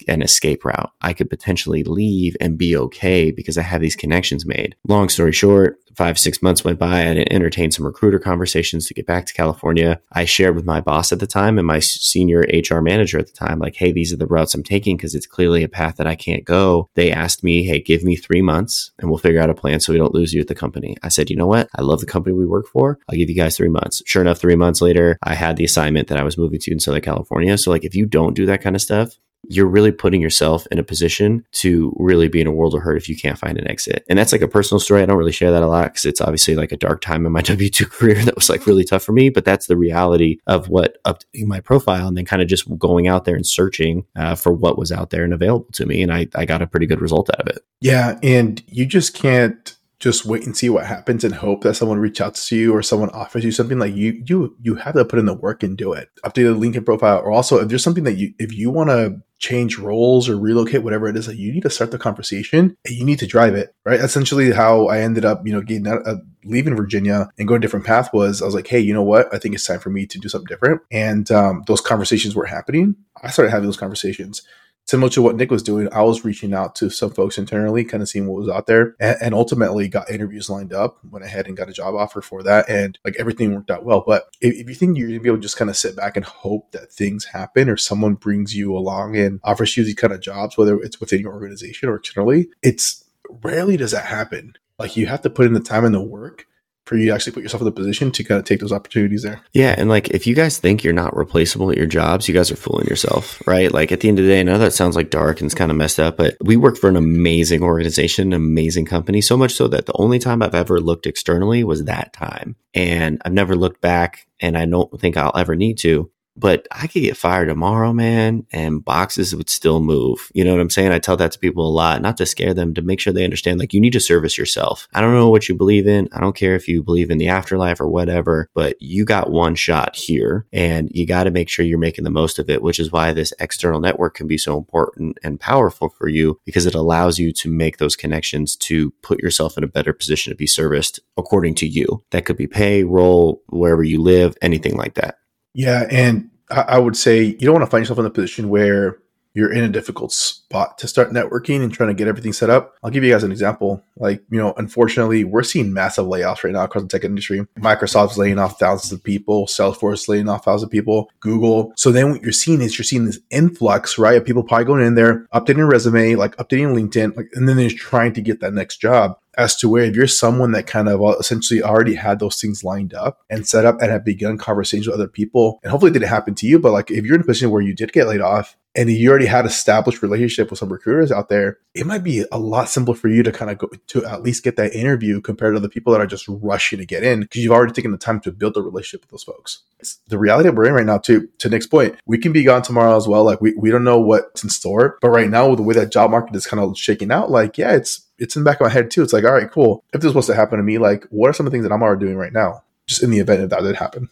an 0.08 0.22
escape 0.22 0.64
route. 0.64 0.92
I 1.02 1.14
could 1.14 1.30
potentially 1.30 1.84
leave 1.84 2.38
and 2.40 2.58
be 2.58 2.78
okay 2.78 3.32
because 3.32 3.58
I 3.58 3.64
have 3.64 3.82
these 3.82 3.96
connections 3.96 4.46
made. 4.46 4.76
Long 4.88 5.10
story 5.10 5.34
short, 5.34 5.78
five, 6.00 6.18
six 6.18 6.42
months 6.42 6.64
went 6.64 6.80
by. 6.80 7.02
I 7.02 7.26
entertained 7.30 7.74
some 7.74 7.86
recruiter 7.86 8.20
conversations 8.20 8.86
to 8.86 8.94
get 8.94 9.06
back 9.06 9.26
to 9.26 9.34
California. 9.34 10.00
I 10.14 10.24
shared 10.24 10.56
with 10.56 10.64
my 10.64 10.80
boss 10.80 11.12
at 11.12 11.20
the 11.20 11.28
time 11.28 11.58
and 11.58 11.68
my 11.68 11.80
senior 11.80 12.46
HR 12.54 12.80
manager 12.80 13.20
at 13.20 13.28
the 13.28 13.34
time, 13.34 13.60
like, 13.60 13.76
hey, 13.76 13.92
these 13.92 14.14
are 14.14 14.16
the 14.18 14.26
routes 14.26 14.56
I'm 14.56 14.64
taking 14.64 14.96
because 14.96 15.14
it's 15.14 15.28
clearly 15.28 15.62
a 15.62 15.68
path 15.68 15.98
that 15.98 16.08
I 16.08 16.16
can't 16.16 16.46
go. 16.46 16.88
They 16.96 17.12
asked 17.12 17.44
me, 17.44 17.66
hey, 17.66 17.82
give 17.82 18.06
me 18.06 18.16
three 18.16 18.42
months 18.42 18.92
and 18.98 19.10
we'll 19.10 19.20
figure 19.20 19.42
out 19.42 19.50
a 19.50 19.54
plan 19.54 19.82
so 19.82 19.92
we 19.92 20.00
don't 20.00 20.14
lose 20.14 20.34
you 20.34 20.40
at 20.40 20.48
the 20.48 20.56
company. 20.56 20.96
I 21.04 21.10
said, 21.10 21.30
you 21.30 21.36
know 21.36 21.48
what? 21.48 21.68
I 21.76 21.82
love 21.82 22.00
the 22.00 22.06
company 22.06 22.34
we 22.34 22.46
work 22.46 22.68
for. 22.68 22.98
I'll 23.10 23.18
give 23.18 23.30
you 23.30 23.36
guys 23.36 23.58
three 23.58 23.68
months. 23.68 24.02
Sure 24.06 24.22
enough, 24.22 24.40
three 24.40 24.56
months 24.56 24.82
later, 24.82 25.18
I 25.24 25.36
had 25.36 25.58
the 25.58 25.66
assignment 25.66 26.08
that 26.08 26.18
I 26.18 26.24
was 26.24 26.38
moving 26.38 26.62
to 26.62 26.72
in 26.72 26.80
Southern 26.80 27.02
California. 27.02 27.58
So, 27.58 27.72
like, 27.72 27.84
if 27.84 27.94
you 27.94 28.06
don't 28.06 28.36
do 28.36 28.46
that 28.46 28.62
kind 28.62 28.78
of 28.78 28.82
stuff, 28.82 29.18
you're 29.48 29.68
really 29.68 29.92
putting 29.92 30.22
yourself 30.22 30.68
in 30.72 30.80
a 30.80 30.84
position 30.84 31.46
to 31.52 31.96
really 31.98 32.28
be 32.28 32.42
in 32.42 32.48
a 32.48 32.52
world 32.52 32.76
of 32.76 32.82
hurt 32.82 32.98
if 32.98 33.10
you 33.10 33.16
can't 33.16 33.38
find 33.38 33.58
an 33.58 33.68
exit. 33.70 34.04
And 34.10 34.20
that's 34.20 34.32
like 34.32 34.42
a 34.42 34.48
personal 34.48 34.80
story. 34.80 35.02
I 35.02 35.06
don't 35.06 35.18
really 35.18 35.32
share 35.32 35.52
that 35.52 35.64
a 35.64 35.68
lot 35.68 35.86
because 35.86 36.06
it's 36.06 36.22
obviously 36.22 36.56
like 36.56 36.72
a 36.72 36.78
dark 36.78 37.02
time 37.02 37.26
in 37.26 37.32
my 37.32 37.42
W 37.50 37.70
2 37.70 37.86
career 37.86 38.24
that 38.26 38.36
was 38.36 38.50
like 38.50 38.68
really 38.68 38.84
tough 38.84 39.04
for 39.04 39.12
me. 39.12 39.30
But 39.30 39.46
that's 39.46 39.68
the 39.68 39.78
reality 39.78 40.38
of 40.48 40.70
what 40.70 40.98
updating 41.06 41.46
my 41.46 41.60
profile 41.62 42.08
and 42.08 42.18
then 42.18 42.26
kind 42.26 42.42
of 42.42 42.48
just 42.48 42.78
going 42.78 43.08
out 43.08 43.26
there 43.26 43.36
and 43.36 43.46
searching 43.46 44.06
uh, 44.16 44.36
for 44.36 44.54
what 44.54 44.78
was 44.78 44.92
out 44.92 45.10
there 45.10 45.24
and 45.24 45.34
available 45.34 45.68
to 45.74 45.86
me. 45.86 46.02
And 46.02 46.14
I, 46.14 46.28
I 46.36 46.46
got 46.46 46.62
a 46.62 46.68
pretty 46.68 46.86
good 46.86 47.02
result 47.02 47.30
out 47.30 47.42
of 47.42 47.48
it. 47.48 47.64
Yeah. 47.82 48.20
And 48.22 48.62
you 48.68 48.86
just 48.86 49.14
can't 49.14 49.76
just 50.00 50.26
wait 50.26 50.46
and 50.46 50.56
see 50.56 50.70
what 50.70 50.86
happens 50.86 51.24
and 51.24 51.36
hope 51.36 51.62
that 51.62 51.74
someone 51.74 52.00
reaches 52.00 52.22
out 52.22 52.36
to 52.36 52.56
you 52.56 52.74
or 52.74 52.82
someone 52.82 53.10
offers 53.10 53.44
you 53.44 53.52
something 53.52 53.80
like 53.80 53.94
you 53.94 54.24
you 54.26 54.56
you 54.62 54.76
have 54.76 54.96
to 54.96 55.04
put 55.04 55.20
in 55.20 55.26
the 55.26 55.34
work 55.34 55.62
and 55.62 55.78
do 55.78 55.92
it 55.92 56.10
update 56.24 56.36
the 56.36 56.56
linkedin 56.56 56.86
profile 56.86 57.20
or 57.20 57.32
also 57.32 57.60
if 57.60 57.68
there's 57.68 57.84
something 57.84 58.06
that 58.06 58.16
you 58.16 58.34
if 58.40 58.54
you 58.54 58.70
want 58.70 58.90
to 58.90 59.22
change 59.40 59.78
roles 59.78 60.30
or 60.30 60.38
relocate 60.38 60.84
whatever 60.84 61.08
it 61.08 61.16
is 61.16 61.26
that 61.26 61.38
you 61.38 61.52
need 61.52 61.64
to 61.64 61.70
start 61.70 61.92
the 61.92 61.98
conversation 61.98 62.76
and 62.86 62.96
you 62.96 63.06
need 63.06 63.20
to 63.20 63.28
drive 63.28 63.56
it 63.56 63.74
right? 63.86 64.00
Essentially 64.00 64.52
how 64.52 64.88
i 64.88 65.00
ended 65.00 65.26
up 65.26 65.42
you 65.46 65.54
know 65.54 65.62
getting 65.62 65.88
out 65.88 66.06
uh, 66.06 66.16
leaving 66.44 66.76
virginia 66.76 67.30
and 67.38 67.48
going 67.48 67.60
a 67.60 67.62
different 67.62 67.86
path 67.86 68.14
was 68.14 68.42
i 68.42 68.46
was 68.46 68.56
like 68.56 68.68
hey 68.68 68.80
you 68.90 68.94
know 68.94 69.04
what? 69.04 69.32
I 69.34 69.38
think 69.38 69.54
it's 69.54 69.66
time 69.66 69.80
for 69.80 69.90
me 69.90 70.06
to 70.08 70.20
do 70.20 70.30
something 70.30 70.48
different. 70.48 70.82
And 70.92 71.30
um, 71.32 71.64
those 71.68 71.80
conversations 71.80 72.36
were 72.36 72.46
happening. 72.46 72.96
I 73.22 73.30
started 73.30 73.52
having 73.52 73.68
those 73.68 73.78
conversations 73.78 74.42
similar 74.90 75.12
to 75.12 75.22
what 75.22 75.36
Nick 75.36 75.52
was 75.52 75.62
doing, 75.62 75.88
I 75.94 76.02
was 76.02 76.26
reaching 76.26 76.52
out 76.52 76.74
to 76.78 76.90
some 76.90 77.12
folks 77.12 77.38
internally, 77.38 77.84
kind 77.84 78.02
of 78.02 78.10
seeing 78.10 78.26
what 78.26 78.40
was 78.40 78.50
out 78.50 78.66
there, 78.66 78.96
and, 79.00 79.18
and, 79.22 79.34
ultimately 79.36 79.88
got 79.88 80.10
interviews 80.10 80.50
lined 80.50 80.74
up. 80.74 80.98
Went 81.12 81.24
ahead 81.24 81.46
and 81.46 81.56
got 81.56 81.70
a 81.70 81.74
job 81.74 81.94
offer 81.94 82.22
for 82.22 82.42
that, 82.42 82.68
and 82.68 82.98
like 83.06 83.16
everything 83.20 83.54
worked 83.54 83.70
out 83.70 83.86
well. 83.86 84.04
But 84.06 84.36
if, 84.42 84.56
if 84.56 84.68
you 84.68 84.74
think 84.74 84.98
you're 84.98 85.08
gonna 85.08 85.20
be 85.20 85.30
able 85.30 85.38
to 85.38 85.44
just 85.44 85.58
kind 85.58 85.70
of 85.70 85.78
sit 85.78 85.96
back 85.96 86.18
and 86.18 86.26
hope 86.26 86.72
that 86.72 86.92
things 86.92 87.26
happen, 87.26 87.70
or 87.70 87.78
someone 87.78 88.16
brings 88.16 88.56
you 88.56 88.76
along 88.76 89.16
and 89.16 89.40
offers 89.44 89.78
you 89.78 89.84
these 89.84 89.94
kind 89.94 90.12
of 90.12 90.22
jobs, 90.22 90.58
whether 90.58 90.80
it's 90.80 91.00
within 91.00 91.22
your 91.22 91.34
organization 91.34 91.88
or 91.88 91.96
externally, 91.96 92.50
it's 92.64 93.06
rarely 93.44 93.78
does 93.78 93.92
that 93.92 94.06
happen. 94.06 94.56
Like 94.80 94.98
you 94.98 95.06
have 95.06 95.22
to 95.22 95.30
put 95.30 95.46
in 95.46 95.54
the 95.54 95.60
time 95.60 95.86
and 95.86 95.94
the 95.94 96.02
work 96.02 96.48
for 96.90 96.98
you 96.98 97.06
to 97.06 97.14
actually 97.14 97.32
put 97.32 97.44
yourself 97.44 97.62
in 97.62 97.66
the 97.66 97.72
position 97.72 98.12
to 98.12 98.24
kind 98.24 98.40
of 98.40 98.46
take 98.46 98.60
those 98.62 98.72
opportunities 98.72 99.22
there. 99.22 99.40
Yeah. 99.54 99.76
And 99.78 99.90
like, 99.90 100.10
if 100.10 100.26
you 100.26 100.34
guys 100.34 100.58
think 100.58 100.84
you're 100.84 100.92
not 100.92 101.16
replaceable 101.16 101.70
at 101.70 101.78
your 101.78 101.86
jobs, 101.86 102.28
you 102.28 102.34
guys 102.34 102.50
are 102.50 102.56
fooling 102.56 102.88
yourself, 102.88 103.46
right? 103.46 103.72
Like, 103.72 103.92
at 103.92 104.00
the 104.00 104.10
end 104.10 104.18
of 104.18 104.26
the 104.26 104.32
day, 104.32 104.40
I 104.40 104.44
know 104.44 104.58
that 104.58 104.74
sounds 104.74 104.96
like 104.96 105.12
dark 105.12 105.40
and 105.40 105.46
it's 105.46 105.54
kind 105.54 105.70
of 105.70 105.78
messed 105.78 106.00
up, 106.00 106.18
but 106.18 106.36
we 106.42 106.58
work 106.58 106.78
for 106.78 106.90
an 106.90 106.96
amazing 106.96 107.62
organization, 107.62 108.34
an 108.34 108.42
amazing 108.42 108.86
company, 108.86 109.22
so 109.22 109.38
much 109.38 109.54
so 109.54 109.68
that 109.68 109.86
the 109.86 109.96
only 110.00 110.18
time 110.18 110.42
I've 110.42 110.56
ever 110.56 110.82
looked 110.82 111.06
externally 111.06 111.64
was 111.64 111.84
that 111.84 112.12
time. 112.12 112.56
And 112.74 113.22
I've 113.24 113.34
never 113.34 113.56
looked 113.56 113.82
back 113.82 114.28
and 114.40 114.58
I 114.58 114.66
don't 114.66 115.00
think 115.00 115.16
I'll 115.16 115.32
ever 115.36 115.56
need 115.56 115.78
to 115.80 116.10
but 116.40 116.68
I 116.72 116.88
could 116.88 117.02
get 117.02 117.18
fired 117.18 117.50
tomorrow, 117.50 117.92
man, 117.92 118.46
and 118.52 118.84
boxes 118.84 119.36
would 119.36 119.50
still 119.50 119.82
move. 119.82 120.32
You 120.34 120.46
know 120.46 120.52
what 120.52 120.62
I'm 120.62 120.70
saying? 120.70 120.92
I 120.92 121.00
tell 121.00 121.18
that 121.18 121.34
to 121.34 121.40
people 121.40 121.68
a 121.68 121.70
lot, 121.70 122.02
not 122.02 122.18
to 122.18 122.26
scare 122.26 122.54
them, 122.54 122.74
to 122.76 122.82
make 122.82 123.00
sure 123.00 123.12
they 123.12 123.26
understand 123.26 123.60
like 123.60 123.74
you 123.74 123.82
need 123.82 123.94
to 123.94 124.00
service 124.00 124.38
yourself. 124.38 124.88
I 124.94 125.02
don't 125.02 125.14
know 125.14 125.30
what 125.30 125.50
you 125.50 125.56
believe 125.56 125.86
in. 125.86 126.08
I 126.14 126.22
don't 126.22 126.36
care 126.36 126.56
if 126.56 126.68
you 126.68 126.82
believe 126.82 127.12
in 127.12 127.18
the 127.18 127.28
afterlife 127.28 127.82
or 127.82 127.90
whatever, 127.90 128.50
but 128.54 128.82
you 128.82 129.04
got 129.04 129.30
one 129.30 129.56
shot 129.56 129.96
here 129.96 130.46
and 130.54 130.90
you 130.94 131.06
got 131.06 131.26
to 131.26 131.32
make 131.32 131.50
sure 131.50 131.66
you're 131.66 131.78
making 131.78 132.06
the 132.06 132.10
most 132.10 132.40
of 132.40 132.50
it, 132.50 132.62
which 132.62 132.80
is 132.80 132.92
why 132.92 133.12
this 133.12 133.34
external 133.40 133.82
network 133.82 134.16
can 134.16 134.28
be 134.28 134.38
so 134.38 134.58
important 134.58 135.18
and 135.24 135.40
powerful 135.40 135.90
for 135.90 136.08
you 136.08 136.40
because 136.46 136.66
it 136.66 136.76
allows 136.76 137.20
you 137.20 137.34
to 137.34 137.50
make 137.50 137.78
those 137.78 137.96
connections 137.96 138.56
to 138.56 138.92
put 139.02 139.20
yourself 139.20 139.58
in 139.58 139.64
a 139.64 139.68
better 139.68 139.92
position 139.92 140.32
to 140.32 140.38
be 140.38 140.48
serviced 140.48 141.00
according 141.18 141.56
to 141.56 141.68
you. 141.68 142.02
That 142.12 142.26
could 142.26 142.38
be 142.38 142.48
pay, 142.48 142.84
role, 142.84 143.42
wherever 143.50 143.84
you 143.84 144.02
live, 144.02 144.38
anything 144.42 144.78
like 144.78 144.94
that. 144.94 145.18
Yeah, 145.54 145.88
and 145.90 146.29
I 146.50 146.80
would 146.80 146.98
say 146.98 147.24
you 147.24 147.40
don't 147.40 147.54
want 147.54 147.66
to 147.66 147.72
find 147.72 147.84
yourself 147.84 148.00
in 148.00 148.06
a 148.06 148.10
position 148.10 148.50
where 148.50 148.98
you're 149.34 149.54
in 149.54 149.64
a 149.64 149.70
difficult 149.70 150.12
spot 150.12 150.78
to 150.80 150.88
start 150.88 151.12
networking 151.12 151.62
and 151.62 151.72
trying 151.72 151.90
to 151.90 151.94
get 151.94 152.08
everything 152.08 152.34
set 152.34 152.50
up. 152.50 152.74
I'll 152.84 152.90
give 152.90 153.04
you 153.04 153.12
guys 153.12 153.24
an 153.24 153.32
example. 153.32 153.84
Like, 153.96 154.24
you 154.32 154.40
know, 154.40 154.54
unfortunately, 154.58 155.24
we're 155.24 155.44
seeing 155.44 155.72
massive 155.72 156.08
layoffs 156.08 156.44
right 156.44 156.54
now 156.54 156.64
across 156.64 156.82
the 156.82 156.90
tech 156.90 157.04
industry. 157.04 157.46
Microsoft's 157.60 158.18
laying 158.18 158.40
off 158.40 158.60
thousands 158.60 158.92
of 158.92 159.04
people, 159.04 159.46
Salesforce 159.46 160.08
laying 160.08 160.28
off 160.28 160.46
thousands 160.46 160.64
of 160.64 160.72
people, 160.72 161.12
Google. 161.20 161.74
So 161.76 161.92
then 161.92 162.12
what 162.12 162.24
you're 162.24 162.32
seeing 162.32 162.62
is 162.62 162.78
you're 162.78 162.84
seeing 162.84 163.06
this 163.06 163.20
influx, 163.30 164.00
right? 164.00 164.18
Of 164.18 164.26
people 164.26 164.44
probably 164.44 164.66
going 164.66 164.86
in 164.86 164.96
there, 164.96 165.28
updating 165.34 165.60
a 165.60 165.66
resume, 165.66 166.16
like 166.16 166.36
updating 166.38 166.74
LinkedIn, 166.76 167.16
like, 167.16 167.30
and 167.34 167.48
then 167.48 167.58
they're 167.58 167.70
trying 167.70 168.14
to 168.14 168.22
get 168.22 168.40
that 168.40 168.54
next 168.54 168.78
job 168.78 169.19
as 169.40 169.56
to 169.56 169.70
where 169.70 169.86
if 169.86 169.96
you're 169.96 170.06
someone 170.06 170.52
that 170.52 170.68
kind 170.68 170.90
of 170.90 171.02
essentially 171.18 171.64
already 171.64 171.96
had 171.96 172.20
those 172.20 172.42
things 172.42 172.64
lined 172.64 172.94
up 172.94 173.22
and 173.30 173.48
set 173.48 173.66
up 173.66 173.82
and 173.82 173.90
have 173.90 174.04
begun 174.04 174.38
conversations 174.38 174.86
with 174.86 174.96
other 174.96 175.08
people, 175.08 175.60
and 175.64 175.72
hopefully 175.72 175.90
it 175.90 175.94
didn't 175.94 176.10
happen 176.10 176.36
to 176.36 176.46
you, 176.46 176.60
but 176.60 176.74
like 176.74 176.92
if 176.92 177.06
you're 177.06 177.16
in 177.16 177.22
a 177.22 177.24
position 177.24 177.50
where 177.50 177.62
you 177.62 177.74
did 177.74 177.94
get 177.94 178.08
laid 178.08 178.20
off 178.20 178.58
and 178.80 178.90
you 178.90 179.10
already 179.10 179.26
had 179.26 179.46
established 179.46 180.02
relationship 180.02 180.50
with 180.50 180.58
some 180.58 180.72
recruiters 180.72 181.12
out 181.12 181.28
there, 181.28 181.58
it 181.74 181.86
might 181.86 182.02
be 182.02 182.24
a 182.32 182.40
lot 182.40 182.70
simpler 182.70 182.96
for 182.96 183.10
you 183.10 183.24
to 183.24 183.32
kind 183.32 183.52
of 183.52 183.58
go 183.58 183.70
to 183.88 184.06
at 184.06 184.24
least 184.24 184.42
get 184.42 184.56
that 184.56 184.74
interview 184.74 185.20
compared 185.20 185.54
to 185.54 185.60
the 185.60 185.68
people 185.68 185.92
that 185.92 186.00
are 186.00 186.08
just 186.08 186.26
rushing 186.30 186.80
to 186.80 186.86
get 186.86 187.04
in 187.04 187.20
because 187.20 187.44
you've 187.44 187.52
already 187.52 187.74
taken 187.74 187.92
the 187.92 187.98
time 187.98 188.22
to 188.22 188.32
build 188.32 188.56
a 188.56 188.62
relationship 188.62 189.02
with 189.02 189.12
those 189.12 189.24
folks. 189.24 189.64
It's 189.82 189.98
the 190.08 190.18
reality 190.18 190.48
that 190.48 190.56
we're 190.56 190.68
in 190.68 190.74
right 190.74 190.86
now, 190.86 190.98
too, 190.98 191.28
to 191.40 191.50
Nick's 191.50 191.68
point, 191.68 192.00
we 192.06 192.18
can 192.18 192.32
be 192.32 192.46
gone 192.46 192.62
tomorrow 192.62 192.96
as 192.96 193.06
well. 193.06 193.26
Like 193.26 193.42
we, 193.42 193.54
we 193.56 193.70
don't 193.70 193.84
know 193.84 194.00
what's 194.00 194.46
in 194.46 194.50
store, 194.50 194.98
but 195.02 195.10
right 195.10 195.30
now 195.30 195.50
with 195.50 195.58
the 195.58 195.64
way 195.64 195.76
that 195.76 195.92
job 195.92 196.12
market 196.12 196.34
is 196.34 196.48
kind 196.48 196.64
of 196.64 196.78
shaking 196.78 197.12
out, 197.12 197.30
like, 197.30 197.58
yeah, 197.58 197.74
it's 197.74 198.06
it's 198.18 198.38
in 198.38 198.46
the 198.46 198.50
back 198.50 198.62
of 198.62 198.68
my 198.68 198.72
head 198.72 198.92
too. 198.92 199.04
It's 199.04 199.12
like, 199.12 199.26
all 199.26 199.34
right, 199.34 199.52
cool. 199.52 199.84
If 199.94 200.00
this 200.00 200.14
was 200.14 200.28
to 200.28 200.36
happen 200.36 200.58
to 200.58 200.64
me, 200.64 200.78
like, 200.78 201.06
what 201.10 201.30
are 201.30 201.34
some 201.34 201.46
of 201.46 201.52
the 201.52 201.56
things 201.56 201.68
that 201.68 201.74
I'm 201.74 201.84
already 201.84 202.06
doing 202.06 202.18
right 202.18 202.34
now, 202.34 202.64
just 202.86 203.04
in 203.04 203.10
the 203.10 203.20
event 203.20 203.42
that 203.42 203.50
that 203.50 203.64
did 203.64 203.76
happen? 203.76 204.10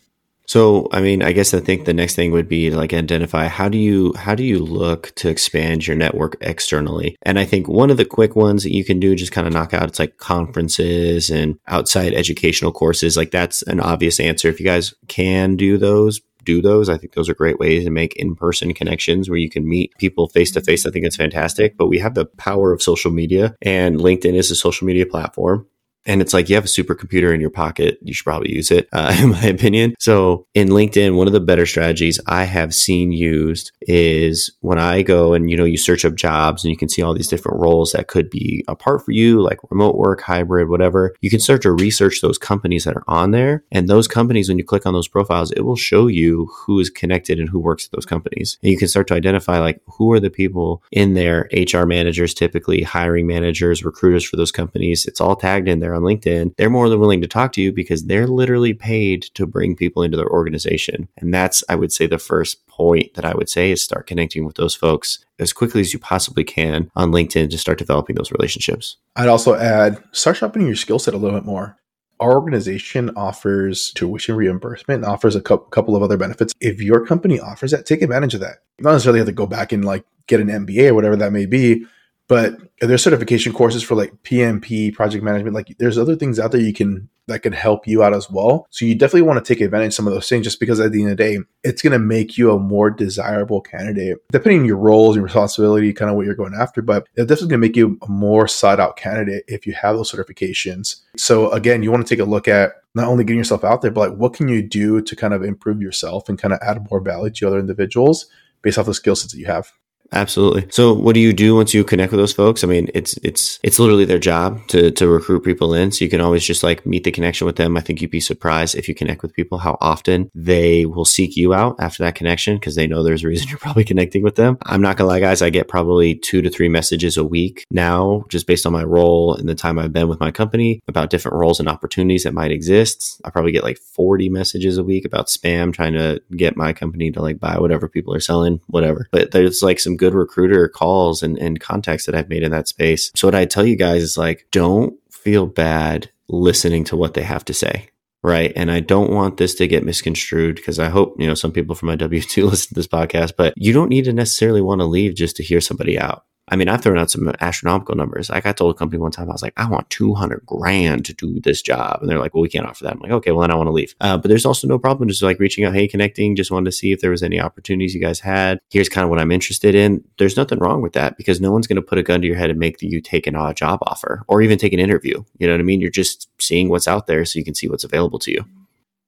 So, 0.47 0.87
I 0.93 1.01
mean, 1.01 1.21
I 1.21 1.33
guess 1.33 1.53
I 1.53 1.59
think 1.59 1.83
the 1.83 1.93
next 1.93 2.15
thing 2.15 2.31
would 2.31 2.47
be 2.47 2.71
like 2.71 2.93
identify 2.93 3.47
how 3.47 3.67
do 3.67 3.77
you 3.77 4.13
how 4.15 4.33
do 4.33 4.43
you 4.43 4.59
look 4.59 5.11
to 5.15 5.29
expand 5.29 5.85
your 5.85 5.97
network 5.97 6.37
externally? 6.39 7.17
And 7.23 7.37
I 7.37 7.43
think 7.43 7.67
one 7.67 7.91
of 7.91 7.97
the 7.97 8.05
quick 8.05 8.35
ones 8.35 8.63
that 8.63 8.73
you 8.73 8.85
can 8.85 8.99
do 8.99 9.13
just 9.13 9.33
kind 9.33 9.45
of 9.45 9.51
knock 9.51 9.73
out 9.73 9.89
it's 9.89 9.99
like 9.99 10.17
conferences 10.17 11.29
and 11.29 11.59
outside 11.67 12.13
educational 12.13 12.71
courses. 12.71 13.17
Like 13.17 13.31
that's 13.31 13.61
an 13.63 13.81
obvious 13.81 14.21
answer. 14.21 14.47
If 14.47 14.61
you 14.61 14.65
guys 14.65 14.93
can 15.09 15.57
do 15.57 15.77
those, 15.77 16.21
do 16.45 16.61
those. 16.61 16.87
I 16.87 16.97
think 16.97 17.13
those 17.13 17.27
are 17.27 17.35
great 17.35 17.59
ways 17.59 17.83
to 17.83 17.89
make 17.89 18.15
in 18.15 18.33
person 18.33 18.73
connections 18.73 19.29
where 19.29 19.37
you 19.37 19.49
can 19.49 19.67
meet 19.67 19.91
people 19.99 20.29
face 20.29 20.51
to 20.51 20.61
face. 20.61 20.85
I 20.85 20.91
think 20.91 21.05
it's 21.05 21.17
fantastic. 21.17 21.77
But 21.77 21.87
we 21.87 21.99
have 21.99 22.15
the 22.15 22.25
power 22.25 22.71
of 22.71 22.81
social 22.81 23.11
media, 23.11 23.53
and 23.61 23.99
LinkedIn 23.99 24.33
is 24.33 24.49
a 24.49 24.55
social 24.55 24.87
media 24.87 25.05
platform. 25.05 25.67
And 26.07 26.21
it's 26.21 26.33
like 26.33 26.49
you 26.49 26.55
have 26.55 26.65
a 26.65 26.69
supercomputer 26.69 27.33
in 27.33 27.41
your 27.41 27.49
pocket. 27.49 27.99
You 28.01 28.13
should 28.13 28.23
probably 28.23 28.53
use 28.55 28.71
it, 28.71 28.87
uh, 28.93 29.15
in 29.21 29.31
my 29.31 29.43
opinion. 29.43 29.93
So 29.99 30.47
in 30.53 30.69
LinkedIn, 30.69 31.15
one 31.15 31.27
of 31.27 31.33
the 31.33 31.39
better 31.39 31.65
strategies 31.65 32.19
I 32.25 32.45
have 32.45 32.73
seen 32.73 33.11
used 33.11 33.71
is 33.81 34.55
when 34.61 34.79
I 34.79 35.01
go 35.01 35.33
and, 35.33 35.49
you 35.51 35.57
know, 35.57 35.65
you 35.65 35.77
search 35.77 36.05
up 36.05 36.15
jobs 36.15 36.63
and 36.63 36.71
you 36.71 36.77
can 36.77 36.89
see 36.89 37.01
all 37.01 37.13
these 37.13 37.27
different 37.27 37.59
roles 37.59 37.91
that 37.91 38.07
could 38.07 38.29
be 38.29 38.63
a 38.67 38.75
part 38.75 39.03
for 39.03 39.11
you, 39.11 39.41
like 39.41 39.59
remote 39.69 39.97
work, 39.97 40.21
hybrid, 40.21 40.69
whatever. 40.69 41.13
You 41.21 41.29
can 41.29 41.39
start 41.39 41.61
to 41.63 41.71
research 41.71 42.21
those 42.21 42.37
companies 42.37 42.85
that 42.85 42.95
are 42.95 43.03
on 43.07 43.31
there. 43.31 43.63
And 43.71 43.87
those 43.87 44.07
companies, 44.07 44.47
when 44.47 44.57
you 44.57 44.63
click 44.63 44.85
on 44.85 44.93
those 44.93 45.07
profiles, 45.07 45.51
it 45.51 45.61
will 45.61 45.75
show 45.75 46.07
you 46.07 46.49
who 46.65 46.79
is 46.79 46.89
connected 46.89 47.39
and 47.39 47.49
who 47.49 47.59
works 47.59 47.85
at 47.85 47.91
those 47.91 48.05
companies. 48.05 48.57
And 48.63 48.71
you 48.71 48.77
can 48.77 48.87
start 48.87 49.07
to 49.07 49.13
identify 49.13 49.59
like 49.59 49.81
who 49.85 50.13
are 50.13 50.19
the 50.21 50.29
people 50.29 50.81
in 50.91 51.13
there, 51.13 51.49
HR 51.51 51.85
managers, 51.85 52.33
typically 52.33 52.83
hiring 52.83 53.27
managers, 53.27 53.83
recruiters 53.83 54.23
for 54.23 54.37
those 54.37 54.51
companies. 54.51 55.05
It's 55.05 55.19
all 55.19 55.35
tagged 55.35 55.67
in 55.67 55.79
there 55.79 55.96
on 55.97 56.03
LinkedIn, 56.03 56.55
they're 56.55 56.69
more 56.69 56.87
than 56.87 56.99
willing 56.99 57.21
to 57.21 57.27
talk 57.27 57.51
to 57.53 57.61
you 57.61 57.73
because 57.73 58.05
they're 58.05 58.27
literally 58.27 58.73
paid 58.73 59.23
to 59.33 59.45
bring 59.45 59.75
people 59.75 60.03
into 60.03 60.15
their 60.15 60.29
organization. 60.29 61.09
And 61.17 61.33
that's, 61.33 61.63
I 61.67 61.75
would 61.75 61.91
say, 61.91 62.07
the 62.07 62.17
first 62.17 62.65
point 62.67 63.15
that 63.15 63.25
I 63.25 63.33
would 63.35 63.49
say 63.49 63.71
is 63.71 63.83
start 63.83 64.07
connecting 64.07 64.45
with 64.45 64.55
those 64.55 64.75
folks 64.75 65.25
as 65.39 65.51
quickly 65.51 65.81
as 65.81 65.91
you 65.93 65.99
possibly 65.99 66.43
can 66.43 66.89
on 66.95 67.11
LinkedIn 67.11 67.49
to 67.49 67.57
start 67.57 67.79
developing 67.79 68.15
those 68.15 68.31
relationships. 68.31 68.97
I'd 69.15 69.27
also 69.27 69.55
add 69.55 70.01
start 70.11 70.37
sharpening 70.37 70.67
your 70.67 70.75
skill 70.75 70.99
set 70.99 71.13
a 71.13 71.17
little 71.17 71.37
bit 71.37 71.45
more. 71.45 71.77
Our 72.19 72.33
organization 72.33 73.11
offers 73.15 73.91
tuition 73.91 74.35
reimbursement 74.35 75.03
and 75.03 75.11
offers 75.11 75.35
a 75.35 75.41
couple 75.41 75.95
of 75.95 76.01
other 76.01 76.17
benefits. 76.17 76.53
If 76.59 76.81
your 76.81 77.05
company 77.05 77.39
offers 77.39 77.71
that, 77.71 77.85
take 77.85 78.01
advantage 78.01 78.33
of 78.33 78.39
that. 78.41 78.63
You 78.79 78.83
don't 78.83 78.93
necessarily 78.93 79.19
have 79.19 79.27
to 79.27 79.33
go 79.33 79.45
back 79.45 79.71
and 79.71 79.85
like 79.85 80.03
get 80.25 80.39
an 80.39 80.47
MBA 80.47 80.89
or 80.89 80.93
whatever 80.95 81.15
that 81.15 81.31
may 81.31 81.45
be, 81.45 81.85
But 82.27 82.57
there's 82.81 83.03
certification 83.03 83.53
courses 83.53 83.83
for 83.83 83.95
like 83.95 84.11
PMP, 84.23 84.93
project 84.93 85.23
management. 85.23 85.55
Like 85.55 85.75
there's 85.79 85.97
other 85.97 86.15
things 86.15 86.39
out 86.39 86.51
there 86.51 86.61
you 86.61 86.73
can 86.73 87.09
that 87.27 87.39
can 87.39 87.53
help 87.53 87.87
you 87.87 88.03
out 88.03 88.13
as 88.13 88.29
well. 88.29 88.67
So 88.69 88.85
you 88.85 88.95
definitely 88.95 89.23
want 89.23 89.43
to 89.43 89.53
take 89.53 89.61
advantage 89.61 89.87
of 89.89 89.93
some 89.95 90.07
of 90.07 90.13
those 90.13 90.29
things 90.29 90.45
just 90.45 90.59
because 90.59 90.79
at 90.79 90.91
the 90.91 91.01
end 91.01 91.11
of 91.11 91.17
the 91.17 91.23
day, 91.23 91.39
it's 91.63 91.81
going 91.81 91.91
to 91.91 91.99
make 91.99 92.37
you 92.37 92.51
a 92.51 92.59
more 92.59 92.89
desirable 92.89 93.59
candidate, 93.59 94.17
depending 94.31 94.61
on 94.61 94.65
your 94.65 94.77
roles 94.77 95.15
and 95.15 95.23
responsibility, 95.23 95.91
kind 95.93 96.09
of 96.09 96.15
what 96.15 96.25
you're 96.25 96.35
going 96.35 96.53
after. 96.53 96.81
But 96.81 97.07
it's 97.15 97.27
definitely 97.27 97.33
is 97.33 97.41
going 97.41 97.61
to 97.61 97.67
make 97.67 97.75
you 97.75 97.97
a 98.01 98.07
more 98.09 98.47
sought 98.47 98.79
out 98.79 98.95
candidate 98.95 99.43
if 99.47 99.67
you 99.67 99.73
have 99.73 99.95
those 99.95 100.11
certifications. 100.11 101.01
So 101.17 101.51
again, 101.51 101.83
you 101.83 101.91
want 101.91 102.07
to 102.07 102.15
take 102.15 102.25
a 102.25 102.29
look 102.29 102.47
at 102.47 102.73
not 102.95 103.07
only 103.07 103.23
getting 103.23 103.39
yourself 103.39 103.63
out 103.63 103.81
there, 103.81 103.91
but 103.91 104.11
like 104.11 104.19
what 104.19 104.33
can 104.33 104.47
you 104.47 104.61
do 104.61 105.01
to 105.01 105.15
kind 105.15 105.33
of 105.33 105.43
improve 105.43 105.81
yourself 105.81 106.29
and 106.29 106.39
kind 106.39 106.53
of 106.53 106.59
add 106.61 106.89
more 106.89 107.01
value 107.01 107.29
to 107.29 107.47
other 107.47 107.59
individuals 107.59 108.27
based 108.61 108.77
off 108.77 108.85
the 108.85 108.93
skill 108.93 109.15
sets 109.15 109.33
that 109.33 109.39
you 109.39 109.45
have. 109.45 109.71
Absolutely. 110.11 110.67
So, 110.69 110.93
what 110.93 111.13
do 111.13 111.19
you 111.19 111.33
do 111.33 111.55
once 111.55 111.73
you 111.73 111.83
connect 111.83 112.11
with 112.11 112.19
those 112.19 112.33
folks? 112.33 112.63
I 112.63 112.67
mean, 112.67 112.89
it's 112.93 113.17
it's 113.23 113.59
it's 113.63 113.79
literally 113.79 114.05
their 114.05 114.19
job 114.19 114.65
to 114.67 114.91
to 114.91 115.07
recruit 115.07 115.43
people 115.43 115.73
in. 115.73 115.91
So 115.91 116.05
you 116.05 116.09
can 116.09 116.21
always 116.21 116.43
just 116.43 116.63
like 116.63 116.85
meet 116.85 117.03
the 117.03 117.11
connection 117.11 117.45
with 117.45 117.57
them. 117.57 117.75
I 117.75 117.81
think 117.81 118.01
you'd 118.01 118.11
be 118.11 118.19
surprised 118.19 118.75
if 118.75 118.87
you 118.87 118.95
connect 118.95 119.21
with 119.21 119.33
people 119.33 119.57
how 119.57 119.77
often 119.81 120.31
they 120.33 120.85
will 120.85 121.05
seek 121.05 121.35
you 121.35 121.53
out 121.53 121.75
after 121.79 122.03
that 122.03 122.15
connection 122.15 122.55
because 122.55 122.75
they 122.75 122.87
know 122.87 123.03
there's 123.03 123.23
a 123.23 123.27
reason 123.27 123.47
you're 123.49 123.57
probably 123.57 123.83
connecting 123.83 124.23
with 124.23 124.35
them. 124.35 124.57
I'm 124.63 124.81
not 124.81 124.97
gonna 124.97 125.09
lie, 125.09 125.19
guys. 125.19 125.41
I 125.41 125.49
get 125.49 125.67
probably 125.67 126.15
two 126.15 126.41
to 126.41 126.49
three 126.49 126.69
messages 126.69 127.17
a 127.17 127.25
week 127.25 127.65
now, 127.69 128.23
just 128.29 128.47
based 128.47 128.65
on 128.65 128.73
my 128.73 128.83
role 128.83 129.35
and 129.35 129.49
the 129.49 129.55
time 129.55 129.77
I've 129.77 129.93
been 129.93 130.07
with 130.07 130.19
my 130.19 130.31
company 130.31 130.81
about 130.87 131.09
different 131.09 131.37
roles 131.37 131.59
and 131.59 131.67
opportunities 131.67 132.23
that 132.23 132.33
might 132.33 132.51
exist. 132.51 133.19
I 133.25 133.29
probably 133.29 133.51
get 133.51 133.63
like 133.63 133.77
40 133.77 134.29
messages 134.29 134.77
a 134.77 134.83
week 134.83 135.05
about 135.05 135.27
spam 135.27 135.73
trying 135.73 135.93
to 135.93 136.21
get 136.35 136.55
my 136.55 136.71
company 136.71 137.11
to 137.11 137.21
like 137.21 137.39
buy 137.39 137.57
whatever 137.57 137.89
people 137.89 138.13
are 138.13 138.19
selling, 138.19 138.61
whatever. 138.67 139.07
But 139.11 139.31
there's 139.31 139.61
like 139.61 139.79
some 139.79 139.96
good 139.97 140.13
recruiter 140.13 140.67
calls 140.67 141.23
and, 141.23 141.37
and 141.37 141.59
contacts 141.59 142.05
that 142.05 142.15
I've 142.15 142.29
made 142.29 142.43
in 142.43 142.51
that 142.51 142.67
space. 142.67 143.11
So 143.15 143.27
what 143.27 143.35
I 143.35 143.45
tell 143.45 143.65
you 143.65 143.75
guys 143.75 144.03
is 144.03 144.17
like, 144.17 144.47
don't 144.51 144.95
feel 145.11 145.45
bad 145.45 146.09
listening 146.29 146.83
to 146.85 146.97
what 146.97 147.13
they 147.13 147.23
have 147.23 147.45
to 147.45 147.53
say. 147.53 147.89
Right. 148.23 148.51
And 148.55 148.71
I 148.71 148.79
don't 148.79 149.11
want 149.11 149.37
this 149.37 149.55
to 149.55 149.67
get 149.67 149.85
misconstrued 149.85 150.55
because 150.55 150.79
I 150.79 150.89
hope, 150.89 151.15
you 151.19 151.27
know, 151.27 151.35
some 151.35 151.51
people 151.51 151.75
from 151.75 151.87
my 151.87 151.95
W 151.97 152.21
2 152.21 152.45
listen 152.45 152.69
to 152.69 152.73
this 152.73 152.87
podcast, 152.87 153.33
but 153.37 153.53
you 153.55 153.73
don't 153.73 153.89
need 153.89 154.05
to 154.05 154.13
necessarily 154.13 154.61
want 154.61 154.81
to 154.81 154.85
leave 154.85 155.15
just 155.15 155.35
to 155.37 155.43
hear 155.43 155.61
somebody 155.61 155.99
out. 155.99 156.25
I 156.49 156.55
mean, 156.55 156.69
I've 156.69 156.81
thrown 156.81 156.97
out 156.97 157.11
some 157.11 157.33
astronomical 157.41 157.95
numbers. 157.95 158.29
Like 158.29 158.45
I 158.45 158.53
told 158.53 158.73
a 158.73 158.77
company 158.77 159.01
one 159.01 159.11
time, 159.11 159.29
I 159.29 159.33
was 159.33 159.41
like, 159.41 159.53
I 159.57 159.67
want 159.67 159.89
200 159.89 160.45
grand 160.45 161.03
to 161.05 161.13
do 161.13 161.41
this 161.41 161.61
job. 161.61 161.99
And 161.99 162.09
they're 162.09 162.19
like, 162.19 162.33
well, 162.33 162.41
we 162.41 162.47
can't 162.47 162.65
offer 162.65 162.85
that. 162.85 162.93
I'm 162.93 162.99
like, 162.99 163.11
okay, 163.11 163.31
well, 163.31 163.41
then 163.41 163.51
I 163.51 163.55
want 163.55 163.67
to 163.67 163.71
leave. 163.71 163.95
Uh, 163.99 164.17
but 164.17 164.29
there's 164.29 164.45
also 164.45 164.65
no 164.65 164.79
problem 164.79 165.09
just 165.09 165.21
like 165.21 165.39
reaching 165.39 165.65
out, 165.65 165.73
hey, 165.73 165.87
connecting, 165.87 166.37
just 166.37 166.49
wanted 166.49 166.65
to 166.65 166.71
see 166.71 166.93
if 166.93 167.01
there 167.01 167.11
was 167.11 167.21
any 167.21 167.39
opportunities 167.39 167.93
you 167.93 167.99
guys 167.99 168.21
had. 168.21 168.59
Here's 168.69 168.87
kind 168.87 169.03
of 169.03 169.09
what 169.09 169.19
I'm 169.19 169.31
interested 169.31 169.75
in. 169.75 170.03
There's 170.19 170.37
nothing 170.37 170.59
wrong 170.59 170.81
with 170.81 170.93
that 170.93 171.17
because 171.17 171.41
no 171.41 171.51
one's 171.51 171.67
going 171.67 171.75
to 171.75 171.81
put 171.81 171.97
a 171.97 172.03
gun 172.03 172.21
to 172.21 172.27
your 172.27 172.37
head 172.37 172.49
and 172.49 172.59
make 172.59 172.81
you 172.81 173.01
take 173.01 173.27
an 173.27 173.35
odd 173.35 173.57
job 173.57 173.79
offer 173.81 174.23
or 174.27 174.41
even 174.41 174.57
take 174.57 174.73
an 174.73 174.79
interview. 174.79 175.23
You 175.39 175.47
know 175.47 175.53
what 175.53 175.59
I 175.59 175.63
mean? 175.63 175.81
You're 175.81 175.89
just 175.89 176.29
seeing 176.39 176.69
what's 176.69 176.87
out 176.87 177.07
there 177.07 177.25
so 177.25 177.39
you 177.39 177.45
can 177.45 177.55
see 177.55 177.67
what's 177.67 177.83
available 177.83 178.19
to 178.19 178.31
you. 178.31 178.45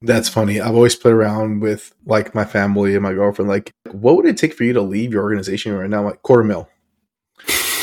That's 0.01 0.29
funny. 0.29 0.61
I've 0.61 0.75
always 0.75 0.95
played 0.95 1.13
around 1.13 1.59
with 1.61 1.93
like 2.05 2.33
my 2.33 2.45
family 2.45 2.95
and 2.95 3.03
my 3.03 3.13
girlfriend. 3.13 3.49
Like, 3.49 3.71
what 3.91 4.15
would 4.15 4.25
it 4.25 4.37
take 4.37 4.53
for 4.53 4.63
you 4.63 4.71
to 4.73 4.81
leave 4.81 5.11
your 5.11 5.23
organization 5.23 5.73
right 5.73 5.89
now? 5.89 6.03
Like 6.03 6.21
quarter 6.21 6.43
mil 6.43 6.69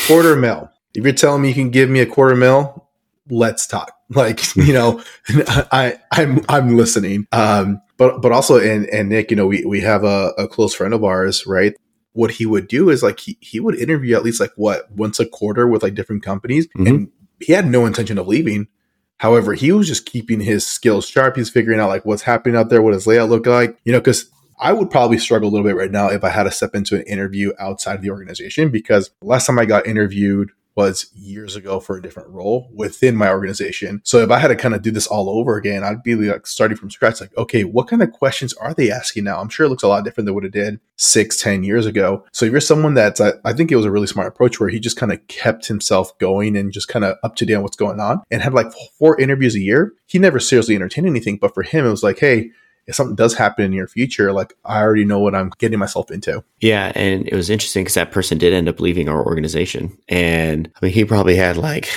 quarter 0.07 0.35
mil. 0.35 0.69
If 0.95 1.03
you're 1.03 1.13
telling 1.13 1.41
me 1.41 1.49
you 1.49 1.53
can 1.53 1.69
give 1.69 1.89
me 1.89 1.99
a 1.99 2.05
quarter 2.05 2.35
mil, 2.35 2.87
let's 3.29 3.67
talk. 3.67 3.93
Like, 4.09 4.55
you 4.55 4.71
know, 4.71 5.03
I, 5.29 5.99
I'm, 6.13 6.39
I'm 6.47 6.77
listening. 6.77 7.27
Um, 7.33 7.81
but, 7.97 8.21
but 8.21 8.31
also, 8.31 8.57
and, 8.57 8.85
and 8.85 9.09
Nick, 9.09 9.31
you 9.31 9.35
know, 9.35 9.47
we, 9.47 9.65
we 9.65 9.81
have 9.81 10.05
a, 10.05 10.31
a 10.37 10.47
close 10.47 10.73
friend 10.73 10.93
of 10.93 11.03
ours, 11.03 11.45
right? 11.45 11.75
What 12.13 12.31
he 12.31 12.45
would 12.45 12.69
do 12.69 12.89
is 12.89 13.03
like, 13.03 13.19
he, 13.19 13.37
he 13.41 13.59
would 13.59 13.75
interview 13.75 14.15
at 14.15 14.23
least 14.23 14.39
like 14.39 14.53
what, 14.55 14.89
once 14.93 15.19
a 15.19 15.25
quarter 15.25 15.67
with 15.67 15.83
like 15.83 15.93
different 15.93 16.23
companies. 16.23 16.67
Mm-hmm. 16.67 16.87
And 16.87 17.11
he 17.41 17.51
had 17.51 17.67
no 17.67 17.85
intention 17.85 18.17
of 18.17 18.29
leaving. 18.29 18.69
However, 19.17 19.55
he 19.55 19.73
was 19.73 19.89
just 19.89 20.05
keeping 20.05 20.39
his 20.39 20.65
skills 20.65 21.05
sharp. 21.05 21.35
He's 21.35 21.49
figuring 21.49 21.81
out 21.81 21.89
like 21.89 22.05
what's 22.05 22.21
happening 22.21 22.55
out 22.55 22.69
there, 22.69 22.81
what 22.81 22.93
his 22.93 23.07
layout 23.07 23.29
look 23.29 23.45
like, 23.45 23.77
you 23.83 23.91
know, 23.91 23.99
because 23.99 24.29
I 24.59 24.73
would 24.73 24.89
probably 24.89 25.17
struggle 25.17 25.49
a 25.49 25.51
little 25.51 25.67
bit 25.67 25.75
right 25.75 25.91
now 25.91 26.07
if 26.09 26.23
I 26.23 26.29
had 26.29 26.43
to 26.43 26.51
step 26.51 26.75
into 26.75 26.95
an 26.95 27.03
interview 27.03 27.51
outside 27.59 27.95
of 27.95 28.01
the 28.01 28.09
organization 28.09 28.69
because 28.69 29.11
last 29.21 29.45
time 29.45 29.59
I 29.59 29.65
got 29.65 29.87
interviewed 29.87 30.51
was 30.77 31.09
years 31.15 31.55
ago 31.55 31.79
for 31.79 31.97
a 31.97 32.01
different 32.01 32.29
role 32.29 32.69
within 32.71 33.15
my 33.15 33.31
organization. 33.31 33.99
So 34.03 34.19
if 34.19 34.29
I 34.29 34.37
had 34.37 34.49
to 34.49 34.55
kind 34.55 34.75
of 34.75 34.83
do 34.83 34.91
this 34.91 35.07
all 35.07 35.27
over 35.27 35.57
again, 35.57 35.83
I'd 35.83 36.03
be 36.03 36.13
like 36.13 36.45
starting 36.45 36.77
from 36.77 36.91
scratch, 36.91 37.19
like, 37.19 37.35
okay, 37.35 37.63
what 37.63 37.87
kind 37.87 38.03
of 38.03 38.11
questions 38.11 38.53
are 38.53 38.75
they 38.75 38.91
asking 38.91 39.23
now? 39.23 39.41
I'm 39.41 39.49
sure 39.49 39.65
it 39.65 39.69
looks 39.69 39.81
a 39.81 39.87
lot 39.87 40.03
different 40.03 40.27
than 40.27 40.35
what 40.35 40.45
it 40.45 40.53
did 40.53 40.79
six, 40.95 41.41
ten 41.41 41.63
years 41.63 41.87
ago. 41.87 42.23
So 42.31 42.45
if 42.45 42.51
you're 42.51 42.61
someone 42.61 42.93
that's, 42.93 43.19
I, 43.19 43.33
I 43.43 43.53
think 43.53 43.71
it 43.71 43.75
was 43.75 43.85
a 43.85 43.91
really 43.91 44.05
smart 44.05 44.27
approach 44.27 44.59
where 44.59 44.69
he 44.69 44.79
just 44.79 44.97
kind 44.97 45.11
of 45.11 45.25
kept 45.27 45.65
himself 45.65 46.15
going 46.19 46.55
and 46.55 46.71
just 46.71 46.89
kind 46.89 47.03
of 47.03 47.17
up 47.23 47.35
to 47.37 47.45
date 47.47 47.55
on 47.55 47.63
what's 47.63 47.75
going 47.75 47.99
on 47.99 48.21
and 48.29 48.43
had 48.43 48.53
like 48.53 48.71
four 48.99 49.19
interviews 49.19 49.55
a 49.55 49.59
year. 49.59 49.93
He 50.05 50.19
never 50.19 50.39
seriously 50.39 50.75
entertained 50.75 51.07
anything, 51.07 51.37
but 51.37 51.55
for 51.55 51.63
him, 51.63 51.87
it 51.87 51.89
was 51.89 52.03
like, 52.03 52.19
hey, 52.19 52.51
if 52.87 52.95
something 52.95 53.15
does 53.15 53.35
happen 53.35 53.65
in 53.65 53.73
your 53.73 53.87
future, 53.87 54.31
like 54.31 54.55
I 54.65 54.81
already 54.81 55.05
know 55.05 55.19
what 55.19 55.35
I'm 55.35 55.51
getting 55.57 55.77
myself 55.77 56.09
into. 56.09 56.43
Yeah. 56.59 56.91
And 56.95 57.27
it 57.27 57.35
was 57.35 57.49
interesting 57.49 57.83
because 57.83 57.95
that 57.95 58.11
person 58.11 58.37
did 58.37 58.53
end 58.53 58.69
up 58.69 58.79
leaving 58.79 59.09
our 59.09 59.23
organization. 59.23 59.97
And 60.07 60.71
I 60.75 60.85
mean, 60.85 60.93
he 60.93 61.05
probably 61.05 61.35
had 61.35 61.57
like 61.57 61.89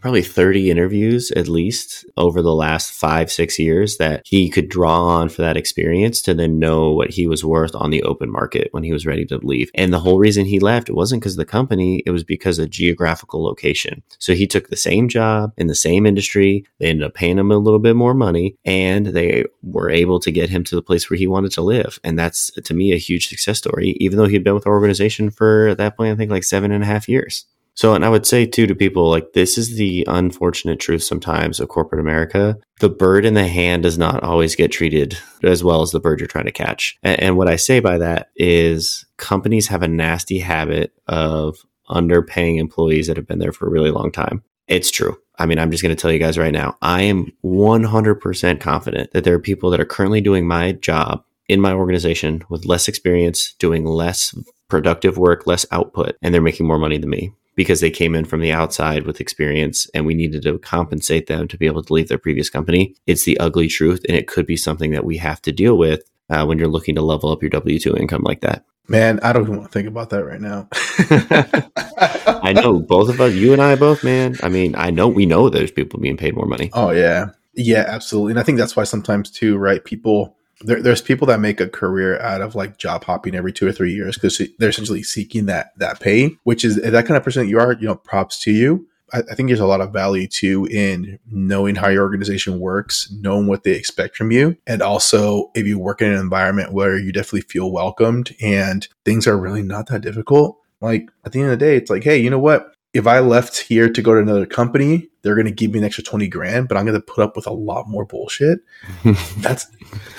probably 0.00 0.22
30 0.22 0.70
interviews 0.70 1.30
at 1.32 1.48
least 1.48 2.04
over 2.16 2.42
the 2.42 2.54
last 2.54 2.92
five, 2.92 3.30
six 3.30 3.58
years 3.58 3.96
that 3.96 4.22
he 4.24 4.48
could 4.48 4.68
draw 4.68 5.04
on 5.04 5.28
for 5.28 5.42
that 5.42 5.56
experience 5.56 6.22
to 6.22 6.34
then 6.34 6.58
know 6.58 6.92
what 6.92 7.10
he 7.10 7.26
was 7.26 7.44
worth 7.44 7.74
on 7.74 7.90
the 7.90 8.02
open 8.02 8.30
market 8.30 8.68
when 8.72 8.82
he 8.82 8.92
was 8.92 9.06
ready 9.06 9.24
to 9.24 9.38
leave. 9.38 9.70
And 9.74 9.92
the 9.92 10.00
whole 10.00 10.18
reason 10.18 10.46
he 10.46 10.60
left, 10.60 10.88
it 10.88 10.94
wasn't 10.94 11.22
because 11.22 11.34
of 11.34 11.38
the 11.38 11.44
company, 11.44 12.02
it 12.06 12.10
was 12.10 12.24
because 12.24 12.58
of 12.58 12.70
geographical 12.70 13.42
location. 13.42 14.02
So 14.18 14.34
he 14.34 14.46
took 14.46 14.68
the 14.68 14.76
same 14.76 15.08
job 15.08 15.52
in 15.56 15.66
the 15.66 15.74
same 15.74 16.06
industry. 16.06 16.64
They 16.78 16.86
ended 16.86 17.06
up 17.06 17.14
paying 17.14 17.38
him 17.38 17.50
a 17.50 17.58
little 17.58 17.78
bit 17.78 17.96
more 17.96 18.14
money 18.14 18.56
and 18.64 19.06
they 19.06 19.44
were 19.62 19.90
able 19.90 20.20
to 20.20 20.30
get 20.30 20.50
him 20.50 20.64
to 20.64 20.74
the 20.74 20.82
place 20.82 21.10
where 21.10 21.18
he 21.18 21.26
wanted 21.26 21.52
to 21.52 21.62
live. 21.62 21.98
And 22.04 22.18
that's 22.18 22.50
to 22.52 22.74
me 22.74 22.92
a 22.92 22.98
huge 22.98 23.28
success 23.28 23.58
story, 23.58 23.96
even 24.00 24.18
though 24.18 24.26
he'd 24.26 24.44
been 24.44 24.54
with 24.54 24.66
our 24.66 24.74
organization 24.74 25.30
for 25.30 25.68
at 25.68 25.78
that 25.78 25.96
point, 25.96 26.12
I 26.12 26.16
think 26.16 26.30
like 26.30 26.44
seven 26.44 26.70
and 26.70 26.82
a 26.82 26.86
half 26.86 27.08
years. 27.08 27.46
So, 27.76 27.94
and 27.94 28.04
I 28.04 28.08
would 28.08 28.26
say 28.26 28.46
too 28.46 28.66
to 28.66 28.74
people 28.74 29.10
like 29.10 29.34
this 29.34 29.58
is 29.58 29.76
the 29.76 30.04
unfortunate 30.08 30.80
truth 30.80 31.02
sometimes 31.02 31.60
of 31.60 31.68
corporate 31.68 32.00
America. 32.00 32.58
The 32.80 32.88
bird 32.88 33.26
in 33.26 33.34
the 33.34 33.46
hand 33.46 33.82
does 33.82 33.98
not 33.98 34.22
always 34.22 34.56
get 34.56 34.72
treated 34.72 35.18
as 35.42 35.62
well 35.62 35.82
as 35.82 35.90
the 35.90 36.00
bird 36.00 36.18
you're 36.18 36.26
trying 36.26 36.46
to 36.46 36.52
catch. 36.52 36.98
And, 37.02 37.20
and 37.20 37.36
what 37.36 37.48
I 37.48 37.56
say 37.56 37.80
by 37.80 37.98
that 37.98 38.30
is 38.34 39.04
companies 39.18 39.68
have 39.68 39.82
a 39.82 39.88
nasty 39.88 40.38
habit 40.38 40.94
of 41.06 41.58
underpaying 41.90 42.58
employees 42.58 43.06
that 43.06 43.18
have 43.18 43.26
been 43.26 43.38
there 43.38 43.52
for 43.52 43.66
a 43.66 43.70
really 43.70 43.90
long 43.90 44.10
time. 44.10 44.42
It's 44.68 44.90
true. 44.90 45.16
I 45.38 45.44
mean, 45.44 45.58
I'm 45.58 45.70
just 45.70 45.82
going 45.82 45.94
to 45.94 46.00
tell 46.00 46.10
you 46.10 46.18
guys 46.18 46.38
right 46.38 46.52
now, 46.52 46.76
I 46.80 47.02
am 47.02 47.30
100% 47.44 48.60
confident 48.60 49.12
that 49.12 49.24
there 49.24 49.34
are 49.34 49.40
people 49.40 49.70
that 49.70 49.80
are 49.80 49.84
currently 49.84 50.22
doing 50.22 50.48
my 50.48 50.72
job 50.72 51.22
in 51.46 51.60
my 51.60 51.72
organization 51.72 52.42
with 52.48 52.64
less 52.64 52.88
experience, 52.88 53.52
doing 53.58 53.84
less 53.84 54.34
productive 54.68 55.18
work, 55.18 55.46
less 55.46 55.66
output, 55.70 56.16
and 56.22 56.32
they're 56.32 56.40
making 56.42 56.66
more 56.66 56.78
money 56.78 56.98
than 56.98 57.10
me 57.10 57.32
because 57.56 57.80
they 57.80 57.90
came 57.90 58.14
in 58.14 58.24
from 58.24 58.40
the 58.40 58.52
outside 58.52 59.06
with 59.06 59.20
experience 59.20 59.88
and 59.94 60.06
we 60.06 60.14
needed 60.14 60.42
to 60.42 60.58
compensate 60.58 61.26
them 61.26 61.48
to 61.48 61.56
be 61.56 61.66
able 61.66 61.82
to 61.82 61.92
leave 61.92 62.08
their 62.08 62.18
previous 62.18 62.50
company. 62.50 62.94
It's 63.06 63.24
the 63.24 63.38
ugly 63.38 63.66
truth. 63.66 64.04
And 64.06 64.16
it 64.16 64.28
could 64.28 64.46
be 64.46 64.56
something 64.56 64.92
that 64.92 65.04
we 65.04 65.16
have 65.16 65.40
to 65.42 65.52
deal 65.52 65.76
with 65.76 66.02
uh, 66.28 66.44
when 66.44 66.58
you're 66.58 66.68
looking 66.68 66.94
to 66.96 67.02
level 67.02 67.32
up 67.32 67.42
your 67.42 67.50
W 67.50 67.78
2 67.78 67.96
income 67.96 68.22
like 68.22 68.42
that. 68.42 68.64
Man, 68.88 69.18
I 69.20 69.32
don't 69.32 69.42
even 69.42 69.56
want 69.56 69.72
to 69.72 69.72
think 69.72 69.88
about 69.88 70.10
that 70.10 70.24
right 70.24 70.40
now. 70.40 70.68
I 72.40 72.52
know 72.52 72.78
both 72.78 73.08
of 73.08 73.20
us, 73.20 73.32
you 73.32 73.52
and 73.52 73.60
I 73.60 73.74
both, 73.74 74.04
man. 74.04 74.36
I 74.44 74.48
mean, 74.48 74.76
I 74.76 74.90
know 74.90 75.08
we 75.08 75.26
know 75.26 75.48
there's 75.48 75.72
people 75.72 75.98
being 75.98 76.16
paid 76.16 76.36
more 76.36 76.46
money. 76.46 76.70
Oh, 76.72 76.90
yeah. 76.90 77.30
Yeah, 77.54 77.84
absolutely. 77.88 78.32
And 78.32 78.38
I 78.38 78.44
think 78.44 78.58
that's 78.58 78.76
why 78.76 78.84
sometimes, 78.84 79.30
too, 79.30 79.56
right? 79.56 79.84
People 79.84 80.36
there, 80.60 80.82
there's 80.82 81.02
people 81.02 81.26
that 81.26 81.40
make 81.40 81.60
a 81.60 81.68
career 81.68 82.20
out 82.20 82.40
of 82.40 82.54
like 82.54 82.78
job 82.78 83.04
hopping 83.04 83.34
every 83.34 83.52
two 83.52 83.66
or 83.66 83.72
three 83.72 83.92
years 83.92 84.16
because 84.16 84.40
they're 84.58 84.70
essentially 84.70 85.02
seeking 85.02 85.46
that 85.46 85.72
that 85.78 86.00
pay, 86.00 86.36
which 86.44 86.64
is 86.64 86.76
that 86.76 87.06
kind 87.06 87.16
of 87.16 87.24
person 87.24 87.44
that 87.44 87.48
you 87.48 87.58
are. 87.58 87.72
You 87.74 87.88
know, 87.88 87.94
props 87.96 88.40
to 88.42 88.52
you. 88.52 88.86
I, 89.12 89.18
I 89.18 89.34
think 89.34 89.48
there's 89.48 89.60
a 89.60 89.66
lot 89.66 89.80
of 89.80 89.92
value 89.92 90.26
too 90.26 90.66
in 90.70 91.18
knowing 91.30 91.76
how 91.76 91.88
your 91.88 92.02
organization 92.02 92.58
works, 92.58 93.12
knowing 93.20 93.46
what 93.46 93.64
they 93.64 93.72
expect 93.72 94.16
from 94.16 94.30
you, 94.30 94.56
and 94.66 94.82
also 94.82 95.50
if 95.54 95.66
you 95.66 95.78
work 95.78 96.00
in 96.00 96.12
an 96.12 96.18
environment 96.18 96.72
where 96.72 96.98
you 96.98 97.12
definitely 97.12 97.42
feel 97.42 97.70
welcomed 97.70 98.34
and 98.40 98.88
things 99.04 99.26
are 99.26 99.38
really 99.38 99.62
not 99.62 99.88
that 99.88 100.02
difficult. 100.02 100.58
Like 100.80 101.10
at 101.24 101.32
the 101.32 101.40
end 101.40 101.50
of 101.50 101.58
the 101.58 101.64
day, 101.64 101.76
it's 101.76 101.90
like, 101.90 102.04
hey, 102.04 102.18
you 102.18 102.30
know 102.30 102.38
what? 102.38 102.72
If 102.96 103.06
I 103.06 103.20
left 103.20 103.58
here 103.58 103.90
to 103.90 104.02
go 104.02 104.14
to 104.14 104.20
another 104.20 104.46
company, 104.46 105.08
they're 105.22 105.34
going 105.34 105.46
to 105.46 105.52
give 105.52 105.72
me 105.72 105.80
an 105.80 105.84
extra 105.84 106.02
20 106.02 106.28
grand, 106.28 106.68
but 106.68 106.78
I'm 106.78 106.86
going 106.86 106.98
to 106.98 107.04
put 107.04 107.22
up 107.22 107.36
with 107.36 107.46
a 107.46 107.52
lot 107.52 107.88
more 107.88 108.06
bullshit. 108.06 108.60
that's, 109.38 109.66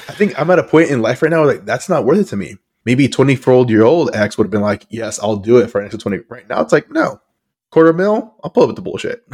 I 0.08 0.14
think 0.14 0.40
I'm 0.40 0.52
at 0.52 0.60
a 0.60 0.64
point 0.64 0.92
in 0.92 1.02
life 1.02 1.22
right 1.22 1.32
now, 1.32 1.44
like, 1.44 1.66
that's 1.66 1.90
not 1.90 2.06
worth 2.06 2.20
it 2.20 2.26
to 2.26 2.38
me. 2.38 2.58
Maybe 2.86 3.08
24 3.08 3.66
year 3.68 3.84
old 3.84 4.16
X 4.16 4.38
would 4.38 4.46
have 4.46 4.52
been 4.52 4.62
like, 4.62 4.86
yes, 4.90 5.20
I'll 5.20 5.38
do 5.38 5.58
it 5.58 5.70
for 5.70 5.80
an 5.80 5.86
extra 5.86 6.00
20. 6.00 6.20
Right 6.30 6.48
now, 6.48 6.62
it's 6.62 6.72
like, 6.72 6.92
no, 6.92 7.20
quarter 7.72 7.94
mil, 7.94 8.36
I'll 8.44 8.52
put 8.52 8.64
up 8.64 8.68
with 8.68 8.76
the 8.76 8.82
bullshit. 8.82 9.26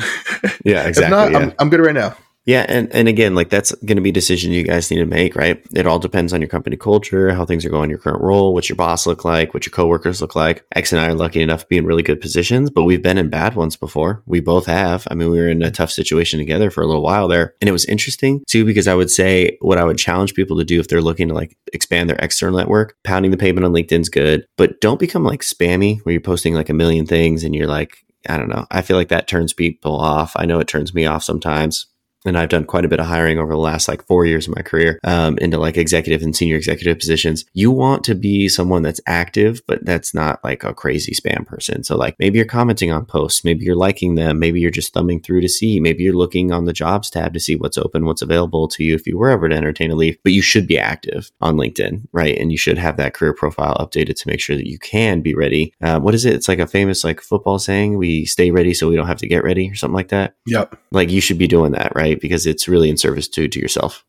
Yeah, 0.66 0.88
exactly. 0.88 1.06
if 1.06 1.10
not, 1.10 1.32
yeah. 1.32 1.38
I'm, 1.38 1.54
I'm 1.60 1.70
good 1.70 1.80
right 1.82 1.96
now. 1.96 2.16
Yeah, 2.46 2.66
and, 2.68 2.94
and 2.94 3.08
again, 3.08 3.36
like 3.36 3.50
that's 3.50 3.74
going 3.86 3.96
to 3.96 4.02
be 4.02 4.10
a 4.10 4.14
decision 4.14 4.52
you 4.52 4.64
guys 4.64 4.92
need 4.92 4.98
to 4.98 5.06
make, 5.06 5.36
right? 5.36 5.66
It 5.74 5.88
all 5.88 6.00
depends 6.00 6.34
on 6.34 6.42
your 6.42 6.50
company 6.50 6.76
culture, 6.76 7.34
how 7.34 7.46
things 7.46 7.66
are 7.66 7.70
going 7.70 7.90
your 7.90 8.00
current 8.00 8.22
role, 8.22 8.54
what 8.54 8.68
your 8.68 8.76
boss 8.76 9.08
look 9.08 9.24
like, 9.24 9.54
what 9.54 9.66
your 9.66 9.72
coworkers 9.72 10.20
look 10.20 10.36
like. 10.36 10.66
X 10.76 10.92
and 10.92 11.00
I 11.00 11.08
are 11.08 11.14
lucky 11.14 11.42
enough 11.42 11.62
to 11.62 11.68
be 11.68 11.78
in 11.78 11.86
really 11.86 12.04
good 12.04 12.20
positions, 12.20 12.70
but 12.70 12.84
we've 12.84 13.02
been 13.02 13.18
in 13.18 13.30
bad 13.30 13.56
ones 13.56 13.78
before. 13.78 14.24
We 14.26 14.42
both 14.42 14.66
have. 14.66 15.08
I 15.10 15.16
mean, 15.16 15.30
we 15.30 15.40
were 15.40 15.48
in 15.48 15.64
a 15.64 15.72
tough 15.72 15.92
situation 15.92 16.38
together 16.38 16.70
for 16.70 16.82
a 16.82 16.88
little 16.88 17.02
while 17.02 17.30
there, 17.30 17.56
and 17.62 17.70
it 17.70 17.74
was 17.74 17.86
interesting 17.86 18.44
too 18.48 18.66
because 18.66 18.90
I 18.90 18.96
would 18.96 19.10
say 19.10 19.58
what 19.62 19.78
I 19.78 19.86
would 19.86 19.98
challenge 19.98 20.34
people 20.34 20.58
to 20.58 20.66
do 20.66 20.82
if 20.82 20.90
they're 20.90 21.02
looking 21.02 21.30
to 21.30 21.34
like 21.34 21.58
expand 21.72 22.10
their 22.10 22.18
external 22.18 22.58
network, 22.58 22.98
pounding 23.06 23.32
the 23.32 23.38
pavement 23.38 23.66
on 23.66 23.74
LinkedIn's 23.74 24.10
good, 24.10 24.46
but 24.58 24.82
don't 24.82 25.00
become 25.00 25.24
like 25.24 25.42
spammy 25.42 26.00
where 26.02 26.12
you're 26.12 26.22
posting 26.22 26.54
like 26.54 26.70
a 26.70 26.74
million 26.74 27.06
things 27.06 27.46
and 27.46 27.56
you're 27.56 27.68
like 27.68 28.04
I 28.28 28.38
don't 28.38 28.50
know. 28.50 28.66
I 28.72 28.82
feel 28.82 28.96
like 28.96 29.10
that 29.10 29.28
turns 29.28 29.52
people 29.52 30.00
off. 30.00 30.32
I 30.38 30.46
know 30.46 30.62
it 30.62 30.68
turns 30.68 30.94
me 30.94 31.06
off 31.06 31.24
sometimes 31.24 31.88
and 32.26 32.38
I've 32.38 32.50
done 32.50 32.66
quite 32.66 32.86
a 32.86 32.88
bit 32.88 33.00
of 33.00 33.06
hiring 33.06 33.40
over 33.40 33.52
the 33.52 33.58
last 33.60 33.88
like 33.88 34.06
four 34.06 34.26
years 34.26 34.48
of 34.48 34.56
my 34.56 34.62
career 34.62 35.00
um, 35.04 35.38
into 35.40 35.58
like 35.58 35.78
executive 35.78 36.22
and 36.22 36.36
senior 36.36 36.56
executive 36.56 37.00
positions. 37.00 37.46
You 37.54 37.72
want 37.72 38.04
to 38.06 38.16
be 38.16 38.48
someone 38.50 38.82
that's 38.82 39.02
active, 39.08 39.62
but 39.68 39.84
that's 39.86 40.14
not 40.14 40.44
like 40.44 40.64
a 40.64 40.74
crazy 40.74 41.14
spam 41.14 41.46
person. 41.46 41.84
So 41.84 41.96
like 41.96 42.16
maybe 42.20 42.38
you're 42.38 42.46
commenting 42.46 42.92
on 42.92 43.06
posts, 43.06 43.44
maybe 43.44 43.66
you're 43.66 43.76
liking 43.76 44.16
them, 44.16 44.40
maybe 44.40 44.60
you're 44.60 44.72
just 44.72 44.94
thumbing 44.94 45.22
through 45.22 45.42
to 45.42 45.50
see, 45.50 45.80
maybe 45.80 46.04
you're 46.04 46.14
looking 46.14 46.52
on 46.52 46.66
the 46.66 46.74
jobs 46.74 47.10
tab 47.10 47.34
to 47.34 47.40
see 47.40 47.56
what's 47.56 47.78
open, 47.78 48.06
what's 48.06 48.22
available 48.22 48.68
to 48.70 48.84
you 48.84 48.96
if 48.96 49.08
you 49.08 49.18
were 49.18 49.30
ever 49.30 49.50
to 49.50 49.56
entertain 49.56 49.92
a 49.92 49.96
leave. 49.96 50.18
But 50.24 50.34
you 50.34 50.42
should 50.42 50.68
be 50.68 50.80
active 50.80 51.32
on 51.42 51.56
LinkedIn, 51.56 52.08
right? 52.12 52.38
And 52.38 52.52
you 52.52 52.58
should 52.58 52.78
have 52.78 52.98
that 52.98 53.14
career 53.14 53.34
profile 53.34 53.76
updated 53.76 54.16
to 54.18 54.28
make 54.28 54.40
sure 54.40 54.56
that 54.56 54.70
you 54.70 54.80
can 54.80 55.22
be 55.22 55.34
ready. 55.34 55.74
Uh, 55.82 56.00
what 56.00 56.16
is 56.16 56.26
it? 56.26 56.34
It's 56.34 56.48
like 56.48 56.60
a 56.60 56.68
famous 56.68 57.04
like 57.04 57.22
football 57.22 57.60
saying: 57.60 57.98
"We 57.98 58.26
stay 58.26 58.52
ready 58.52 58.74
so 58.74 58.90
we 58.90 58.96
don't 58.96 59.08
have 59.08 59.18
to 59.18 59.28
get 59.28 59.44
ready," 59.44 59.70
or 59.70 59.76
something 59.76 59.96
like 59.96 60.10
that. 60.10 60.36
Yep. 60.48 60.78
Like 60.92 61.10
you 61.10 61.22
should 61.22 61.38
be 61.38 61.48
doing 61.48 61.72
that, 61.74 61.94
right? 61.96 62.13
Because 62.20 62.46
it's 62.46 62.68
really 62.68 62.90
in 62.90 62.98
service 62.98 63.28
to 63.30 63.48
to 63.48 63.60
yourself. 63.60 64.06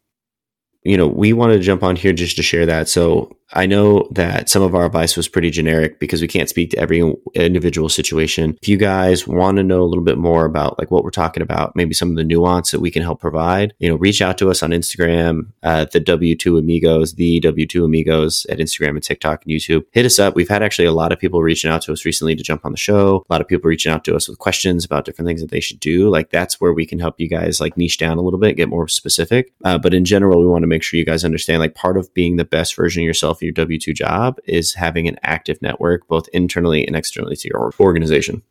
You 0.83 0.97
know, 0.97 1.07
we 1.07 1.33
wanted 1.33 1.57
to 1.57 1.62
jump 1.62 1.83
on 1.83 1.97
here 1.97 2.12
just 2.12 2.37
to 2.37 2.43
share 2.43 2.67
that. 2.67 2.88
So 2.88 3.37
I 3.53 3.67
know 3.67 4.09
that 4.13 4.49
some 4.49 4.63
of 4.63 4.75
our 4.75 4.87
advice 4.87 5.17
was 5.17 5.29
pretty 5.29 5.51
generic 5.51 6.01
because 6.01 6.21
we 6.23 6.29
can't 6.29 6.49
speak 6.49 6.71
to 6.71 6.79
every 6.79 7.15
individual 7.35 7.89
situation. 7.89 8.57
If 8.63 8.69
you 8.69 8.77
guys 8.77 9.27
want 9.27 9.59
to 9.59 9.63
know 9.63 9.83
a 9.83 9.87
little 9.87 10.05
bit 10.05 10.19
more 10.19 10.45
about 10.45 10.79
like 10.79 10.91
what 10.91 11.05
we're 11.05 11.11
talking 11.11 11.43
about, 11.43 11.77
maybe 11.77 11.95
some 11.95 12.11
of 12.11 12.17
the 12.17 12.25
nuance 12.25 12.71
that 12.71 12.81
we 12.81 12.91
can 12.91 13.03
help 13.03 13.21
provide, 13.21 13.75
you 13.79 13.89
know, 13.89 13.97
reach 13.97 14.23
out 14.23 14.39
to 14.39 14.51
us 14.51 14.63
on 14.63 14.71
Instagram 14.71 15.51
at 15.63 15.93
the 15.93 16.01
W2 16.01 16.59
Amigos, 16.59 17.15
the 17.15 17.41
W2 17.41 17.85
Amigos 17.85 18.47
at 18.49 18.59
Instagram 18.59 18.91
and 18.91 19.03
TikTok 19.03 19.45
and 19.45 19.55
YouTube. 19.55 19.85
Hit 19.93 20.07
us 20.07 20.19
up. 20.19 20.35
We've 20.35 20.49
had 20.49 20.63
actually 20.63 20.87
a 20.87 20.93
lot 20.93 21.13
of 21.13 21.19
people 21.19 21.43
reaching 21.43 21.71
out 21.71 21.83
to 21.83 21.93
us 21.93 22.05
recently 22.05 22.35
to 22.35 22.43
jump 22.43 22.65
on 22.65 22.73
the 22.73 22.79
show. 22.79 23.25
A 23.29 23.33
lot 23.33 23.41
of 23.41 23.49
people 23.49 23.69
reaching 23.69 23.93
out 23.93 24.05
to 24.05 24.17
us 24.17 24.29
with 24.29 24.39
questions 24.39 24.85
about 24.85 25.05
different 25.05 25.29
things 25.29 25.41
that 25.41 25.51
they 25.51 25.61
should 25.61 25.81
do. 25.81 26.09
Like 26.09 26.31
that's 26.31 26.61
where 26.61 26.73
we 26.73 26.87
can 26.87 26.99
help 26.99 27.21
you 27.21 27.29
guys 27.29 27.61
like 27.61 27.77
niche 27.77 27.99
down 27.99 28.19
a 28.19 28.23
little 28.23 28.41
bit, 28.41 28.57
get 28.57 28.69
more 28.69 28.89
specific. 28.89 29.53
Uh, 29.65 29.79
but 29.79 29.95
in 29.95 30.05
general, 30.05 30.41
we 30.41 30.47
want 30.47 30.63
to 30.63 30.69
make 30.69 30.83
sure 30.83 30.99
you 30.99 31.07
guys 31.07 31.25
understand 31.25 31.61
like 31.61 31.75
part 31.75 31.97
of 31.97 32.13
being 32.15 32.37
the 32.37 32.45
best 32.45 32.75
version 32.75 33.03
of 33.03 33.07
yourself 33.07 33.34
your 33.42 33.53
W 33.53 33.79
2 33.79 33.92
job 33.92 34.38
is 34.44 34.75
having 34.75 35.09
an 35.09 35.18
active 35.23 35.61
network, 35.62 36.07
both 36.09 36.29
internally 36.33 36.87
and 36.87 36.97
externally 36.97 37.37
to 37.37 37.49
your 37.49 37.73
organization. 37.81 38.42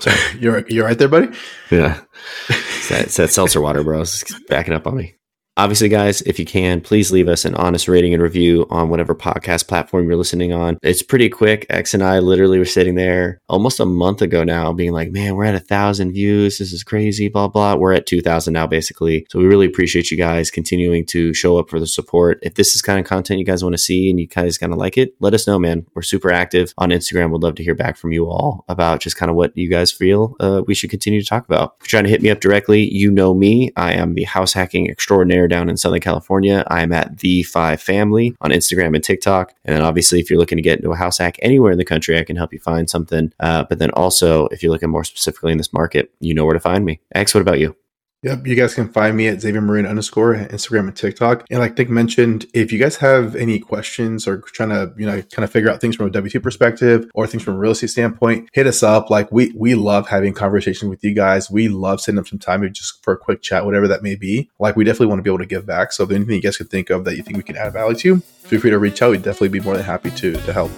So 0.00 0.12
you're 0.38 0.66
you're 0.68 0.86
right 0.86 0.98
there, 0.98 1.08
buddy. 1.08 1.28
Yeah, 1.70 2.00
it's 2.48 2.88
that, 2.88 3.02
it's 3.02 3.16
that 3.16 3.30
seltzer 3.30 3.60
water, 3.60 3.82
bro. 3.82 4.00
It's 4.02 4.24
backing 4.48 4.74
up 4.74 4.86
on 4.86 4.96
me. 4.96 5.14
Obviously, 5.60 5.90
guys, 5.90 6.22
if 6.22 6.38
you 6.38 6.46
can, 6.46 6.80
please 6.80 7.12
leave 7.12 7.28
us 7.28 7.44
an 7.44 7.54
honest 7.54 7.86
rating 7.86 8.14
and 8.14 8.22
review 8.22 8.66
on 8.70 8.88
whatever 8.88 9.14
podcast 9.14 9.68
platform 9.68 10.06
you're 10.06 10.16
listening 10.16 10.54
on. 10.54 10.78
It's 10.82 11.02
pretty 11.02 11.28
quick. 11.28 11.66
X 11.68 11.92
and 11.92 12.02
I 12.02 12.20
literally 12.20 12.58
were 12.58 12.64
sitting 12.64 12.94
there 12.94 13.42
almost 13.46 13.78
a 13.78 13.84
month 13.84 14.22
ago 14.22 14.42
now, 14.42 14.72
being 14.72 14.92
like, 14.92 15.10
man, 15.10 15.36
we're 15.36 15.44
at 15.44 15.54
a 15.54 15.60
thousand 15.60 16.12
views. 16.12 16.56
This 16.56 16.72
is 16.72 16.82
crazy, 16.82 17.28
blah, 17.28 17.48
blah. 17.48 17.74
We're 17.74 17.92
at 17.92 18.06
2,000 18.06 18.54
now, 18.54 18.66
basically. 18.66 19.26
So 19.28 19.38
we 19.38 19.44
really 19.44 19.66
appreciate 19.66 20.10
you 20.10 20.16
guys 20.16 20.50
continuing 20.50 21.04
to 21.08 21.34
show 21.34 21.58
up 21.58 21.68
for 21.68 21.78
the 21.78 21.86
support. 21.86 22.38
If 22.40 22.54
this 22.54 22.74
is 22.74 22.80
kind 22.80 22.98
of 22.98 23.04
content 23.04 23.38
you 23.38 23.44
guys 23.44 23.62
want 23.62 23.74
to 23.74 23.78
see 23.78 24.08
and 24.08 24.18
you 24.18 24.28
guys 24.28 24.56
kind 24.56 24.72
of 24.72 24.78
like 24.78 24.96
it, 24.96 25.14
let 25.20 25.34
us 25.34 25.46
know, 25.46 25.58
man. 25.58 25.84
We're 25.92 26.00
super 26.00 26.32
active 26.32 26.72
on 26.78 26.88
Instagram. 26.88 27.32
We'd 27.32 27.42
love 27.42 27.56
to 27.56 27.62
hear 27.62 27.74
back 27.74 27.98
from 27.98 28.12
you 28.12 28.30
all 28.30 28.64
about 28.70 29.00
just 29.00 29.16
kind 29.16 29.28
of 29.28 29.36
what 29.36 29.54
you 29.58 29.68
guys 29.68 29.92
feel 29.92 30.36
uh, 30.40 30.62
we 30.66 30.74
should 30.74 30.88
continue 30.88 31.20
to 31.20 31.28
talk 31.28 31.44
about. 31.44 31.76
If 31.80 31.84
you're 31.84 32.00
trying 32.00 32.04
to 32.04 32.10
hit 32.10 32.22
me 32.22 32.30
up 32.30 32.40
directly, 32.40 32.90
you 32.90 33.10
know 33.10 33.34
me. 33.34 33.72
I 33.76 33.92
am 33.92 34.14
the 34.14 34.24
house 34.24 34.54
hacking 34.54 34.88
extraordinaire 34.88 35.49
down 35.50 35.68
in 35.68 35.76
Southern 35.76 36.00
California. 36.00 36.64
I'm 36.68 36.92
at 36.92 37.18
the 37.18 37.42
five 37.42 37.80
family 37.82 38.34
on 38.40 38.50
Instagram 38.50 38.94
and 38.94 39.04
TikTok. 39.04 39.54
And 39.64 39.76
then 39.76 39.82
obviously, 39.82 40.20
if 40.20 40.30
you're 40.30 40.38
looking 40.38 40.56
to 40.56 40.62
get 40.62 40.78
into 40.78 40.92
a 40.92 40.96
house 40.96 41.18
hack 41.18 41.36
anywhere 41.42 41.72
in 41.72 41.78
the 41.78 41.84
country, 41.84 42.18
I 42.18 42.24
can 42.24 42.36
help 42.36 42.52
you 42.52 42.58
find 42.58 42.88
something. 42.88 43.32
Uh, 43.40 43.64
but 43.68 43.78
then 43.78 43.90
also, 43.90 44.46
if 44.46 44.62
you're 44.62 44.72
looking 44.72 44.90
more 44.90 45.04
specifically 45.04 45.52
in 45.52 45.58
this 45.58 45.72
market, 45.72 46.10
you 46.20 46.32
know 46.32 46.44
where 46.44 46.54
to 46.54 46.60
find 46.60 46.84
me. 46.84 47.00
X, 47.14 47.34
what 47.34 47.42
about 47.42 47.60
you? 47.60 47.76
Yep, 48.22 48.46
you 48.46 48.54
guys 48.54 48.74
can 48.74 48.88
find 48.90 49.16
me 49.16 49.28
at 49.28 49.40
Xavier 49.40 49.62
Maroon 49.62 49.86
underscore 49.86 50.34
Instagram 50.34 50.88
and 50.88 50.96
TikTok. 50.96 51.46
And 51.50 51.58
like 51.58 51.78
Nick 51.78 51.88
mentioned, 51.88 52.44
if 52.52 52.70
you 52.70 52.78
guys 52.78 52.96
have 52.96 53.34
any 53.34 53.58
questions 53.58 54.28
or 54.28 54.42
trying 54.42 54.68
to, 54.68 54.92
you 54.98 55.06
know, 55.06 55.22
kind 55.22 55.42
of 55.42 55.50
figure 55.50 55.70
out 55.70 55.80
things 55.80 55.96
from 55.96 56.06
a 56.06 56.10
W 56.10 56.30
two 56.30 56.38
perspective 56.38 57.10
or 57.14 57.26
things 57.26 57.42
from 57.42 57.54
a 57.54 57.58
real 57.58 57.70
estate 57.72 57.88
standpoint, 57.88 58.50
hit 58.52 58.66
us 58.66 58.82
up. 58.82 59.08
Like 59.08 59.32
we 59.32 59.52
we 59.56 59.74
love 59.74 60.06
having 60.08 60.34
conversations 60.34 60.90
with 60.90 61.02
you 61.02 61.14
guys. 61.14 61.50
We 61.50 61.68
love 61.68 62.02
sending 62.02 62.20
up 62.20 62.28
some 62.28 62.38
time 62.38 62.70
just 62.74 63.02
for 63.02 63.14
a 63.14 63.16
quick 63.16 63.40
chat, 63.40 63.64
whatever 63.64 63.88
that 63.88 64.02
may 64.02 64.16
be. 64.16 64.50
Like 64.58 64.76
we 64.76 64.84
definitely 64.84 65.06
want 65.06 65.20
to 65.20 65.22
be 65.22 65.30
able 65.30 65.38
to 65.38 65.46
give 65.46 65.64
back. 65.64 65.90
So 65.92 66.04
if 66.04 66.10
anything 66.10 66.34
you 66.34 66.42
guys 66.42 66.58
could 66.58 66.68
think 66.68 66.90
of 66.90 67.06
that 67.06 67.16
you 67.16 67.22
think 67.22 67.38
we 67.38 67.42
can 67.42 67.56
add 67.56 67.72
value 67.72 67.96
to, 68.00 68.20
feel 68.20 68.60
free 68.60 68.70
to 68.70 68.78
reach 68.78 69.00
out. 69.00 69.12
We'd 69.12 69.22
definitely 69.22 69.48
be 69.48 69.60
more 69.60 69.76
than 69.76 69.86
happy 69.86 70.10
to 70.10 70.32
to 70.32 70.52
help. 70.52 70.70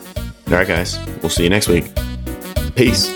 All 0.47 0.55
right, 0.55 0.69
guys. 0.69 0.97
We'll 1.23 1.31
see 1.31 1.43
you 1.43 1.51
next 1.51 1.67
week. 1.67 1.87
Peace. 2.77 3.13